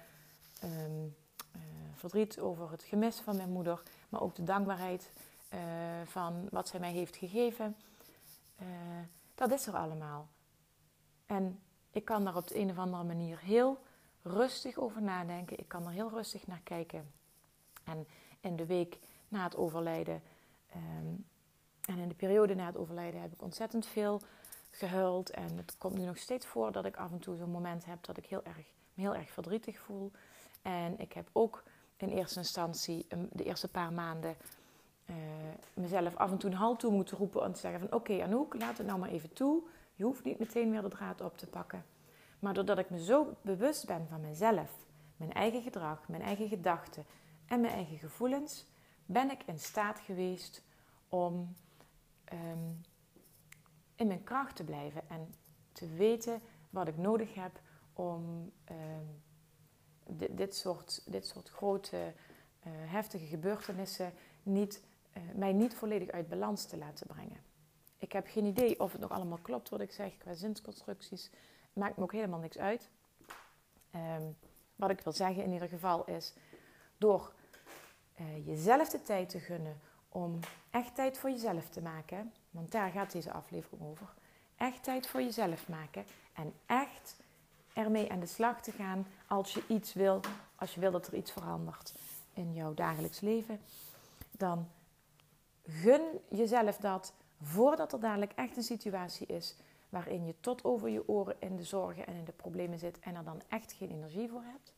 um, 0.64 1.16
uh, 1.56 1.62
verdriet 1.94 2.40
over 2.40 2.72
het 2.72 2.84
gemis 2.84 3.20
van 3.20 3.36
mijn 3.36 3.50
moeder, 3.50 3.82
maar 4.10 4.22
ook 4.22 4.36
de 4.36 4.44
dankbaarheid 4.44 5.10
uh, 5.54 5.60
van 6.06 6.48
wat 6.52 6.68
zij 6.68 6.80
mij 6.80 6.92
heeft 6.92 7.16
gegeven, 7.16 7.76
dat 9.36 9.52
is 9.52 9.68
er 9.68 9.76
allemaal. 9.76 10.28
En 11.26 11.60
ik 11.92 12.06
kan 12.06 12.24
daar 12.24 12.36
op 12.36 12.48
de 12.48 12.60
een 12.60 12.70
of 12.70 12.78
andere 12.78 13.04
manier 13.04 13.40
heel 13.40 13.84
rustig 14.22 14.78
over 14.78 15.02
nadenken. 15.02 15.60
Ik 15.60 15.68
kan 15.68 15.86
er 15.86 15.92
heel 15.92 16.10
rustig 16.10 16.48
naar 16.48 16.62
kijken. 16.64 17.12
En 17.84 18.08
in 18.40 18.56
de 18.56 18.66
week 18.66 19.00
na 19.28 19.44
het 19.44 19.56
overlijden 19.56 20.22
ehm, 20.70 21.16
en 21.86 21.98
in 21.98 22.08
de 22.08 22.16
periode 22.16 22.56
na 22.56 22.66
het 22.66 22.78
overlijden 22.78 23.22
heb 23.22 23.34
ik 23.34 23.42
ontzettend 23.42 23.86
veel 23.86 24.22
gehuild. 24.70 25.30
En 25.30 25.58
het 25.58 25.76
komt 25.78 25.98
nu 25.98 26.06
nog 26.06 26.18
steeds 26.18 26.46
voor 26.46 26.72
dat 26.72 26.86
ik 26.86 26.98
af 26.98 27.12
en 27.12 27.20
toe 27.20 27.36
zo'n 27.36 27.52
moment 27.52 27.86
heb 27.86 28.04
dat 28.04 28.18
ik 28.18 28.26
heel 28.26 28.44
erg, 28.44 28.58
me 28.94 29.04
heel 29.04 29.16
erg 29.16 29.30
verdrietig 29.30 29.80
voel. 29.80 30.12
En 30.62 31.00
ik 31.00 31.14
heb 31.14 31.30
ook 31.32 31.64
in 31.98 32.10
eerste 32.10 32.40
instantie 32.40 33.08
de 33.32 33.44
eerste 33.44 33.68
paar 33.68 33.94
maanden 33.94 34.36
uh, 35.06 35.16
mezelf 35.74 36.16
af 36.16 36.32
en 36.32 36.38
toe 36.38 36.50
een 36.50 36.56
halt 36.58 36.80
toe 36.80 36.92
moeten 36.92 37.18
roepen 37.18 37.44
en 37.44 37.54
te 37.54 37.60
zeggen 37.60 37.80
van 37.80 37.94
oké 37.94 38.24
Anouk, 38.24 38.54
laat 38.54 38.78
het 38.78 38.88
nou 38.88 39.00
maar 39.00 39.10
even 39.10 39.34
toe. 39.34 39.62
Je 39.94 40.04
hoeft 40.04 40.24
niet 40.24 40.40
meteen 40.40 40.72
weer 40.72 40.82
de 40.82 40.88
draad 40.88 41.22
op 41.22 41.38
te 41.38 41.48
pakken. 41.48 41.86
Maar 42.40 42.54
doordat 42.54 42.78
ik 42.78 42.90
me 42.90 43.04
zo 43.04 43.36
bewust 43.42 43.86
ben 43.86 44.08
van 44.10 44.22
mezelf, 44.22 44.72
mijn 45.18 45.34
eigen 45.34 45.62
gedrag, 45.62 46.08
mijn 46.08 46.22
eigen 46.22 46.48
gedachten 46.48 47.06
en 47.46 47.62
mijn 47.62 47.74
eigen 47.74 47.98
gevoelens, 47.98 48.66
ben 49.06 49.32
ik 49.32 49.44
in 49.46 49.60
staat 49.60 50.00
geweest 50.00 50.64
om 51.10 51.56
ehm, 52.34 52.72
in 53.96 54.08
mijn 54.08 54.24
kracht 54.24 54.56
te 54.56 54.64
blijven 54.64 55.10
en 55.10 55.34
te 55.72 55.88
weten 55.88 56.42
wat 56.70 56.88
ik 56.88 56.98
nodig 56.98 57.34
heb 57.34 57.62
om 57.94 58.52
ehm, 58.64 59.06
dit, 60.36 60.56
soort, 60.56 61.04
dit 61.06 61.28
soort 61.28 61.50
grote, 61.50 61.98
uh, 61.98 62.72
heftige 62.74 63.26
gebeurtenissen 63.26 64.14
niet, 64.44 64.84
uh, 65.18 65.24
mij 65.36 65.54
niet 65.54 65.76
volledig 65.76 66.10
uit 66.10 66.30
balans 66.30 66.66
te 66.66 66.78
laten 66.78 67.08
brengen. 67.08 67.44
Ik 67.98 68.12
heb 68.12 68.28
geen 68.28 68.46
idee 68.46 68.80
of 68.80 68.92
het 68.92 69.02
nog 69.02 69.12
allemaal 69.12 69.38
klopt 69.42 69.70
wat 69.70 69.82
ik 69.82 69.92
zeg 69.92 70.18
qua 70.18 70.34
zinsconstructies. 70.34 71.30
Maakt 71.74 71.98
me 71.98 72.04
ook 72.04 72.12
helemaal 72.12 72.40
niks 72.40 72.58
uit. 72.58 72.90
Um, 73.96 74.38
wat 74.76 74.90
ik 74.90 75.02
wil 75.02 75.14
zeggen 75.14 75.44
in 75.44 75.52
ieder 75.52 75.68
geval 75.68 76.06
is, 76.06 76.34
door 76.98 77.34
uh, 78.20 78.48
jezelf 78.48 78.90
de 78.90 79.02
tijd 79.02 79.30
te 79.30 79.40
gunnen 79.40 79.80
om 80.14 80.40
echt 80.70 80.96
tijd 80.96 81.18
voor 81.18 81.30
jezelf 81.30 81.70
te 81.70 81.82
maken, 81.82 82.34
want 82.52 82.72
daar 82.72 82.90
gaat 82.90 83.12
deze 83.12 83.32
aflevering 83.32 83.82
over. 83.82 84.08
Echt 84.58 84.84
tijd 84.84 85.08
voor 85.08 85.22
jezelf 85.22 85.68
maken 85.68 86.06
en 86.34 86.54
echt 86.66 87.16
ermee 87.74 88.12
aan 88.12 88.20
de 88.20 88.26
slag 88.26 88.62
te 88.62 88.72
gaan 88.72 89.08
als 89.28 89.54
je 89.54 89.64
iets 89.68 89.94
wil, 89.94 90.20
als 90.56 90.74
je 90.74 90.80
wil 90.80 90.92
dat 90.92 91.08
er 91.08 91.16
iets 91.16 91.32
verandert 91.32 91.94
in 92.34 92.54
jouw 92.54 92.74
dagelijks 92.74 93.20
leven, 93.20 93.60
dan 94.32 94.68
gun 95.66 96.02
jezelf 96.30 96.78
dat 96.78 97.14
voordat 97.42 97.94
er 97.94 98.00
dadelijk 98.00 98.32
echt 98.36 98.58
een 98.58 98.64
situatie 98.64 99.28
is 99.28 99.56
waarin 99.90 100.26
je 100.26 100.36
tot 100.40 100.64
over 100.64 100.90
je 100.90 101.08
oren 101.08 101.36
in 101.40 101.56
de 101.56 101.64
zorgen 101.64 102.08
en 102.08 102.16
in 102.16 102.26
de 102.26 102.32
problemen 102.32 102.80
zit 102.80 103.00
en 103.00 103.16
er 103.16 103.24
dan 103.24 103.42
echt 103.48 103.74
geen 103.74 103.90
energie 103.90 104.30
voor 104.30 104.44
hebt. 104.44 104.74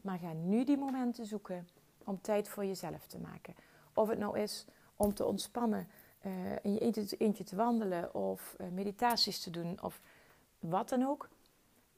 Maar 0.00 0.18
ga 0.18 0.32
nu 0.32 0.64
die 0.64 0.76
momenten 0.76 1.26
zoeken 1.26 1.68
om 2.04 2.20
tijd 2.20 2.48
voor 2.48 2.64
jezelf 2.64 3.06
te 3.06 3.18
maken. 3.18 3.54
Of 3.94 4.08
het 4.08 4.18
nou 4.18 4.38
is 4.38 4.66
om 4.96 5.14
te 5.14 5.24
ontspannen, 5.24 5.88
uh, 6.26 6.32
in 6.62 6.72
je 6.72 6.78
eentje, 6.78 7.16
eentje, 7.16 7.44
te 7.44 7.56
wandelen 7.56 8.14
of 8.14 8.56
uh, 8.60 8.68
meditaties 8.68 9.40
te 9.40 9.50
doen 9.50 9.82
of 9.82 10.00
wat 10.58 10.88
dan 10.88 11.02
ook. 11.02 11.28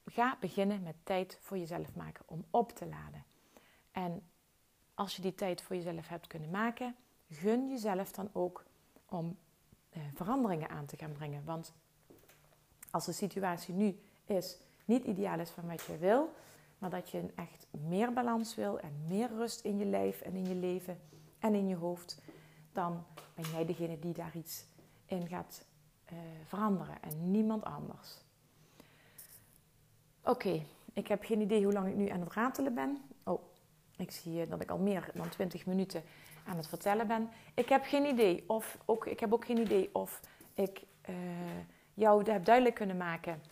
Ga 0.07 0.37
beginnen 0.41 0.83
met 0.83 0.95
tijd 1.03 1.39
voor 1.41 1.59
jezelf 1.59 1.95
maken 1.95 2.25
om 2.29 2.45
op 2.51 2.73
te 2.73 2.87
laden. 2.87 3.25
En 3.93 4.23
als 4.95 5.17
je 5.17 5.23
die 5.23 5.35
tijd 5.35 5.63
voor 5.63 5.77
jezelf 5.77 6.09
hebt 6.09 6.27
kunnen 6.27 6.51
maken, 6.51 6.97
gun 7.31 7.69
jezelf 7.69 8.13
dan 8.13 8.29
ook 8.33 8.65
om 9.09 9.37
uh, 9.97 10.03
veranderingen 10.15 10.69
aan 10.69 10.87
te 10.87 10.97
gaan 10.97 11.13
brengen. 11.13 11.45
Want 11.45 11.73
als 12.91 13.05
de 13.05 13.13
situatie 13.13 13.75
nu 13.75 13.99
is, 14.25 14.59
niet 14.85 15.05
ideaal 15.05 15.39
is 15.39 15.51
van 15.51 15.67
wat 15.67 15.83
je 15.83 15.99
wil, 15.99 16.33
maar 16.79 16.91
dat 16.91 17.11
je 17.11 17.19
een 17.19 17.33
echt 17.35 17.67
meer 17.71 18.13
balans 18.13 18.55
wil 18.55 18.79
en 18.81 19.05
meer 19.09 19.29
rust 19.29 19.65
in 19.65 19.79
je 19.79 19.85
lijf 19.85 20.21
en 20.21 20.35
in 20.35 20.45
je 20.45 20.55
leven 20.55 21.01
en 21.45 21.55
in 21.55 21.69
je 21.69 21.77
hoofd, 21.77 22.21
dan 22.73 23.05
ben 23.35 23.45
jij 23.51 23.67
degene 23.67 23.99
die 23.99 24.13
daar 24.13 24.37
iets 24.37 24.65
in 25.07 25.29
gaat 25.29 25.67
uh, 26.13 26.19
veranderen 26.45 27.03
en 27.03 27.31
niemand 27.31 27.65
anders. 27.65 28.19
Oké, 30.23 30.63
ik 30.93 31.09
heb 31.09 31.25
geen 31.25 31.41
idee 31.41 31.65
hoe 31.65 31.73
lang 31.73 31.89
ik 31.89 31.95
nu 31.95 32.09
aan 32.09 32.21
het 32.21 32.33
ratelen 32.33 32.75
ben. 32.75 33.03
Oh, 33.25 33.43
ik 33.97 34.11
zie 34.11 34.47
dat 34.47 34.61
ik 34.61 34.71
al 34.71 34.79
meer 34.79 35.11
dan 35.15 35.29
20 35.29 35.67
minuten 35.67 36.03
aan 36.47 36.57
het 36.57 36.67
vertellen 36.67 37.07
ben. 37.07 37.29
Ik 37.55 37.69
heb 37.69 37.85
geen 37.85 38.05
idee 38.05 38.45
of 38.47 38.79
ook, 38.85 39.07
ik 39.07 39.21
heb 39.21 39.33
ook 39.33 39.45
geen 39.45 39.59
idee 39.59 39.91
of 39.93 40.21
ik 40.55 40.83
uh, 41.09 41.17
jou 41.95 42.31
heb 42.31 42.45
duidelijk 42.45 42.75
kunnen 42.75 42.97
maken 42.97 43.43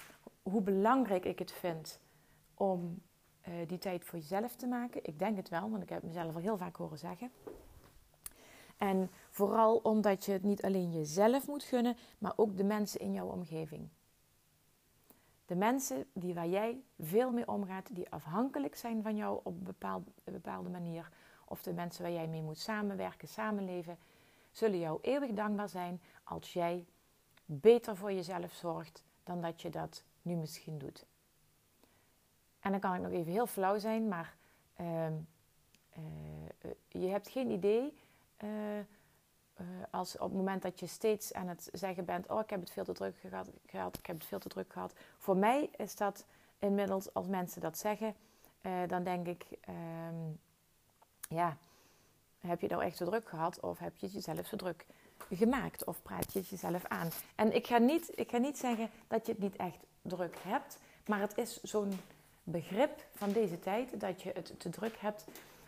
hoe 0.42 0.62
belangrijk 0.62 1.24
ik 1.24 1.38
het 1.38 1.52
vind 1.52 2.00
om 2.54 3.02
die 3.66 3.78
tijd 3.78 4.04
voor 4.04 4.18
jezelf 4.18 4.56
te 4.56 4.66
maken. 4.66 5.00
Ik 5.04 5.18
denk 5.18 5.36
het 5.36 5.48
wel, 5.48 5.70
want 5.70 5.82
ik 5.82 5.88
heb 5.88 6.02
mezelf 6.02 6.34
al 6.34 6.40
heel 6.40 6.56
vaak 6.56 6.76
horen 6.76 6.98
zeggen. 6.98 7.30
En 8.82 9.10
vooral 9.30 9.76
omdat 9.76 10.24
je 10.24 10.32
het 10.32 10.42
niet 10.42 10.62
alleen 10.62 10.92
jezelf 10.92 11.46
moet 11.46 11.62
gunnen, 11.62 11.96
maar 12.18 12.32
ook 12.36 12.56
de 12.56 12.64
mensen 12.64 13.00
in 13.00 13.12
jouw 13.12 13.26
omgeving. 13.26 13.88
De 15.46 15.54
mensen 15.54 16.06
die 16.12 16.34
waar 16.34 16.48
jij 16.48 16.82
veel 16.98 17.30
mee 17.30 17.48
omgaat, 17.48 17.94
die 17.94 18.10
afhankelijk 18.10 18.76
zijn 18.76 19.02
van 19.02 19.16
jou 19.16 19.40
op 19.42 19.54
een 19.56 19.76
bepaalde, 20.24 20.70
manier, 20.70 21.10
of 21.44 21.62
de 21.62 21.72
mensen 21.72 22.02
waar 22.02 22.12
jij 22.12 22.26
mee 22.26 22.42
moet 22.42 22.58
samenwerken, 22.58 23.28
samenleven, 23.28 23.98
zullen 24.50 24.78
jou 24.78 24.98
eeuwig 25.02 25.30
dankbaar 25.30 25.68
zijn 25.68 26.00
als 26.24 26.52
jij 26.52 26.86
beter 27.44 27.96
voor 27.96 28.12
jezelf 28.12 28.52
zorgt 28.52 29.02
dan 29.24 29.40
dat 29.40 29.62
je 29.62 29.70
dat 29.70 30.04
nu 30.22 30.34
misschien 30.34 30.78
doet. 30.78 31.06
En 32.60 32.70
dan 32.70 32.80
kan 32.80 32.94
ik 32.94 33.00
nog 33.00 33.12
even 33.12 33.32
heel 33.32 33.46
flauw 33.46 33.78
zijn, 33.78 34.08
maar 34.08 34.36
uh, 34.80 35.06
uh, 35.06 35.14
je 36.88 37.06
hebt 37.06 37.28
geen 37.28 37.50
idee 37.50 37.94
uh, 38.42 38.48
als 39.90 40.14
op 40.14 40.28
het 40.28 40.32
moment 40.32 40.62
dat 40.62 40.80
je 40.80 40.86
steeds 40.86 41.32
aan 41.32 41.48
het 41.48 41.68
zeggen 41.72 42.04
bent: 42.04 42.28
Oh, 42.28 42.40
ik 42.40 42.50
heb 42.50 42.60
het 42.60 42.70
veel 42.70 42.84
te 42.84 42.92
druk 42.92 43.16
gehad, 43.66 43.98
ik 43.98 44.06
heb 44.06 44.16
het 44.16 44.24
veel 44.24 44.38
te 44.38 44.48
druk 44.48 44.72
gehad. 44.72 44.92
Voor 45.18 45.36
mij 45.36 45.70
is 45.76 45.96
dat 45.96 46.24
inmiddels, 46.58 47.14
als 47.14 47.26
mensen 47.26 47.60
dat 47.60 47.78
zeggen, 47.78 48.14
dan 48.86 49.04
denk 49.04 49.26
ik: 49.26 49.46
um, 49.68 50.40
Ja, 51.28 51.56
heb 52.40 52.60
je 52.60 52.68
nou 52.68 52.82
echt 52.82 52.96
te 52.96 53.04
druk 53.04 53.28
gehad 53.28 53.60
of 53.60 53.78
heb 53.78 53.96
je 53.96 54.06
jezelf 54.06 54.46
zo 54.46 54.56
druk 54.56 54.86
gemaakt 55.30 55.84
of 55.84 56.02
praat 56.02 56.32
je 56.32 56.38
het 56.38 56.48
jezelf 56.48 56.84
aan? 56.84 57.08
En 57.34 57.54
ik 57.54 57.66
ga 57.66 57.78
niet, 57.78 58.10
ik 58.14 58.30
ga 58.30 58.38
niet 58.38 58.58
zeggen 58.58 58.90
dat 59.08 59.26
je 59.26 59.32
het 59.32 59.40
niet 59.40 59.56
echt 59.56 59.78
druk 60.02 60.36
hebt, 60.42 60.78
maar 61.06 61.20
het 61.20 61.38
is 61.38 61.62
zo'n 61.62 62.00
begrip 62.44 63.04
van 63.14 63.32
deze 63.32 63.58
tijd 63.58 64.00
dat 64.00 64.22
je 64.22 64.30
het 64.34 64.60
te 64.60 64.68
druk 64.68 64.96
hebt 64.98 65.24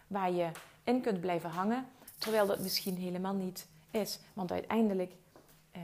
waar 0.06 0.30
je 0.30 0.50
in 0.84 1.00
kunt 1.00 1.20
blijven 1.20 1.50
hangen, 1.50 1.88
terwijl 2.18 2.46
dat 2.46 2.58
misschien 2.58 2.96
helemaal 2.96 3.34
niet 3.34 3.66
is. 3.90 4.20
Want 4.32 4.52
uiteindelijk 4.52 5.12
uh, 5.76 5.82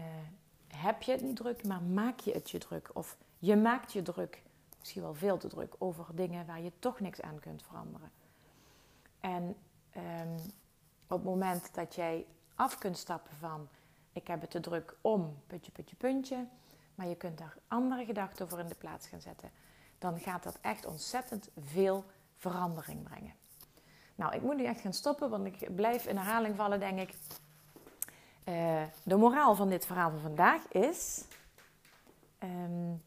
heb 0.68 1.02
je 1.02 1.12
het 1.12 1.22
niet 1.22 1.36
druk, 1.36 1.64
maar 1.66 1.82
maak 1.82 2.20
je 2.20 2.32
het 2.32 2.50
je 2.50 2.58
druk. 2.58 2.90
Of 2.92 3.16
je 3.38 3.56
maakt 3.56 3.92
je 3.92 4.02
druk, 4.02 4.42
misschien 4.78 5.02
wel 5.02 5.14
veel 5.14 5.38
te 5.38 5.48
druk, 5.48 5.74
over 5.78 6.04
dingen 6.14 6.46
waar 6.46 6.60
je 6.60 6.72
toch 6.78 7.00
niks 7.00 7.20
aan 7.20 7.38
kunt 7.40 7.62
veranderen. 7.62 8.10
En 9.20 9.56
um, 9.96 10.34
op 11.06 11.16
het 11.16 11.24
moment 11.24 11.74
dat 11.74 11.94
jij 11.94 12.26
af 12.54 12.78
kunt 12.78 12.98
stappen 12.98 13.36
van 13.36 13.68
ik 14.12 14.26
heb 14.26 14.40
het 14.40 14.50
te 14.50 14.60
druk 14.60 14.96
om 15.00 15.36
putje, 15.46 15.72
putje, 15.72 15.96
puntje, 15.96 16.46
maar 16.94 17.06
je 17.06 17.16
kunt 17.16 17.38
daar 17.38 17.56
andere 17.68 18.04
gedachten 18.04 18.48
voor 18.48 18.58
in 18.58 18.68
de 18.68 18.74
plaats 18.74 19.06
gaan 19.06 19.20
zetten 19.20 19.50
dan 20.00 20.20
gaat 20.20 20.42
dat 20.42 20.58
echt 20.60 20.86
ontzettend 20.86 21.48
veel 21.58 22.04
verandering 22.36 23.02
brengen. 23.02 23.34
Nou, 24.20 24.34
ik 24.34 24.42
moet 24.42 24.56
nu 24.56 24.64
echt 24.64 24.80
gaan 24.80 24.92
stoppen, 24.92 25.30
want 25.30 25.46
ik 25.46 25.74
blijf 25.74 26.06
in 26.06 26.16
herhaling 26.16 26.56
vallen, 26.56 26.80
denk 26.80 26.98
ik. 26.98 27.14
Uh, 28.44 28.82
de 29.02 29.16
moraal 29.16 29.54
van 29.54 29.68
dit 29.68 29.86
verhaal 29.86 30.10
van 30.10 30.20
vandaag 30.20 30.68
is: 30.68 31.24
um, 32.42 33.02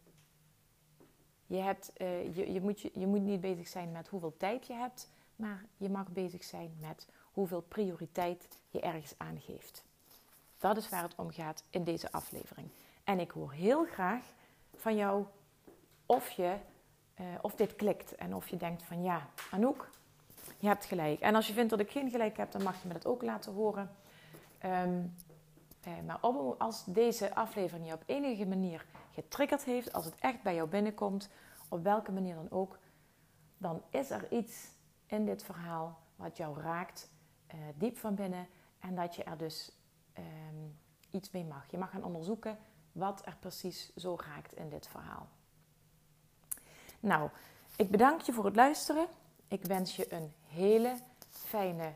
je, 1.46 1.58
hebt, 1.58 1.92
uh, 1.98 2.36
je, 2.36 2.54
je, 2.54 2.62
moet, 2.62 2.82
je, 2.82 2.92
je 2.94 3.08
moet 3.08 3.22
niet 3.22 3.42
bezig 3.42 3.68
zijn 3.68 3.92
met 3.92 4.08
hoeveel 4.08 4.38
tijd 4.38 4.68
je 4.68 4.74
hebt, 4.74 5.10
maar 5.36 5.66
je 5.78 5.90
mag 5.90 6.10
bezig 6.10 6.44
zijn 6.44 6.78
met 6.80 7.08
hoeveel 7.32 7.62
prioriteit 7.62 8.48
je 8.70 8.80
ergens 8.80 9.14
aangeeft. 9.18 9.84
Dat 10.58 10.78
is 10.78 10.90
waar 10.90 11.04
het 11.04 11.16
om 11.16 11.32
gaat 11.32 11.64
in 11.70 11.84
deze 11.84 12.12
aflevering. 12.12 12.68
En 13.04 13.20
ik 13.20 13.32
hoor 13.32 13.52
heel 13.52 13.86
graag 13.86 14.24
van 14.76 14.96
jou 14.96 15.26
of 16.06 16.30
je 16.30 16.56
uh, 17.20 17.26
of 17.42 17.56
dit 17.56 17.76
klikt 17.76 18.16
en 18.16 18.36
of 18.36 18.48
je 18.48 18.58
denkt 18.58 18.84
van 18.84 19.04
ja, 19.04 19.28
Anouk, 19.52 19.90
je 20.64 20.70
hebt 20.70 20.86
gelijk. 20.86 21.20
En 21.20 21.36
als 21.36 21.48
je 21.48 21.54
vindt 21.54 21.70
dat 21.70 21.80
ik 21.80 21.92
geen 21.92 22.10
gelijk 22.10 22.38
heb, 22.38 22.52
dan 22.52 22.64
mag 22.64 22.82
je 22.82 22.88
me 22.88 22.94
dat 22.94 23.06
ook 23.06 23.22
laten 23.22 23.54
horen. 23.54 23.96
Um, 24.66 25.16
uh, 25.88 25.94
maar 26.06 26.20
als 26.58 26.86
deze 26.86 27.36
aflevering 27.36 27.88
je 27.88 27.94
op 27.94 28.04
enige 28.06 28.46
manier 28.46 28.86
getriggerd 29.12 29.64
heeft, 29.64 29.94
als 29.94 30.06
het 30.06 30.16
echt 30.20 30.42
bij 30.42 30.56
jou 30.56 30.70
binnenkomt, 30.70 31.30
op 31.70 31.84
welke 31.84 32.12
manier 32.12 32.36
dan 32.36 32.52
ook, 32.52 32.80
dan 33.58 33.82
is 33.90 34.10
er 34.10 34.32
iets 34.32 34.70
in 35.06 35.26
dit 35.26 35.44
verhaal 35.44 36.00
wat 36.16 36.38
jou 36.38 36.62
raakt, 36.62 37.12
uh, 37.48 37.60
diep 37.76 37.98
van 37.98 38.16
binnen, 38.16 38.48
en 38.80 38.96
dat 38.96 39.16
je 39.16 39.24
er 39.24 39.38
dus 39.38 39.72
um, 40.18 40.80
iets 41.12 41.32
mee 41.32 41.46
mag. 41.46 41.72
Je 41.72 41.78
mag 41.78 41.90
gaan 41.90 42.04
onderzoeken 42.04 42.58
wat 42.92 43.26
er 43.26 43.38
precies 43.40 43.94
zo 43.96 44.18
raakt 44.28 44.56
in 44.56 44.70
dit 44.70 44.88
verhaal. 44.88 45.28
Nou, 47.00 47.30
ik 47.76 47.90
bedank 47.92 48.22
je 48.22 48.34
voor 48.34 48.46
het 48.46 48.56
luisteren. 48.56 49.08
Ik 49.54 49.66
wens 49.66 49.96
je 49.96 50.14
een 50.14 50.34
hele 50.48 50.98
fijne 51.30 51.94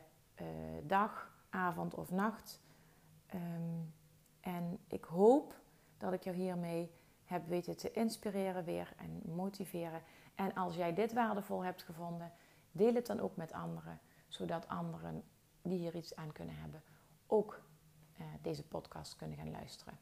dag, 0.84 1.32
avond 1.50 1.94
of 1.94 2.12
nacht. 2.12 2.62
Ehm, 3.26 3.82
en 4.40 4.80
ik 4.88 5.04
hoop 5.04 5.56
dat 5.98 6.14
ik 6.14 6.24
jou 6.24 6.36
hiermee 6.36 6.92
heb 7.24 7.48
weten 7.48 7.78
te 7.78 7.92
inspireren 7.92 8.64
weer 8.64 8.94
en 8.98 9.22
motiveren. 9.36 10.02
En 10.36 10.54
als 10.54 10.76
jij 10.76 10.94
dit 10.94 11.14
waardevol 11.14 11.64
hebt 11.64 11.84
gevonden, 11.84 12.32
deel 12.72 12.94
het 12.94 13.06
dan 13.06 13.20
ook 13.20 13.36
met 13.36 13.52
anderen, 13.52 14.00
zodat 14.28 14.68
anderen 14.68 15.24
die 15.62 15.78
hier 15.78 15.96
iets 15.96 16.16
aan 16.16 16.32
kunnen 16.32 16.56
hebben, 16.56 16.84
ook 17.28 17.62
uh, 18.20 18.26
deze 18.42 18.64
podcast 18.64 19.16
kunnen 19.16 19.38
gaan 19.38 19.52
luisteren. 19.52 20.00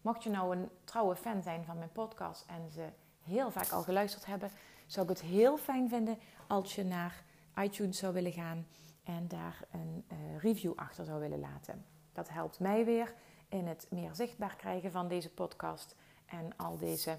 Mocht 0.00 0.22
je 0.22 0.30
nou 0.30 0.56
een 0.56 0.68
trouwe 0.84 1.16
fan 1.16 1.42
zijn 1.42 1.64
van 1.64 1.78
mijn 1.78 1.92
podcast 1.92 2.46
en 2.46 2.70
ze 2.70 2.88
heel 3.22 3.50
vaak 3.50 3.70
al 3.70 3.82
geluisterd 3.82 4.26
hebben, 4.26 4.50
zou 4.94 5.10
ik 5.10 5.16
het 5.16 5.28
heel 5.28 5.56
fijn 5.56 5.88
vinden 5.88 6.18
als 6.46 6.74
je 6.74 6.84
naar 6.84 7.24
iTunes 7.56 7.98
zou 7.98 8.12
willen 8.12 8.32
gaan 8.32 8.66
en 9.02 9.28
daar 9.28 9.64
een 9.70 10.04
uh, 10.12 10.38
review 10.38 10.72
achter 10.76 11.04
zou 11.04 11.20
willen 11.20 11.40
laten. 11.40 11.84
Dat 12.12 12.28
helpt 12.28 12.60
mij 12.60 12.84
weer 12.84 13.14
in 13.48 13.66
het 13.66 13.86
meer 13.90 14.14
zichtbaar 14.14 14.56
krijgen 14.56 14.90
van 14.90 15.08
deze 15.08 15.30
podcast 15.30 15.96
en 16.26 16.56
al 16.56 16.78
deze 16.78 17.18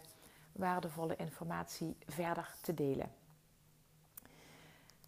waardevolle 0.51 1.15
informatie 1.15 1.97
verder 2.05 2.55
te 2.61 2.73
delen. 2.73 3.11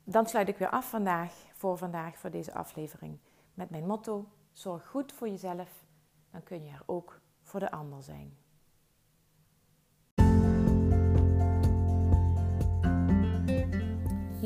Dan 0.03 0.25
sluit 0.25 0.47
ik 0.47 0.58
weer 0.58 0.69
af 0.69 0.89
vandaag 0.89 1.34
voor 1.53 1.77
vandaag 1.77 2.17
voor 2.17 2.30
deze 2.30 2.53
aflevering 2.53 3.19
met 3.53 3.69
mijn 3.69 3.86
motto: 3.86 4.27
zorg 4.53 4.88
goed 4.88 5.13
voor 5.13 5.30
jezelf, 5.30 5.84
dan 6.32 6.43
kun 6.43 6.63
je 6.63 6.71
er 6.71 6.84
ook 6.86 7.19
voor 7.41 7.60
de 7.60 7.71
ander 7.71 8.03
zijn. 8.03 8.38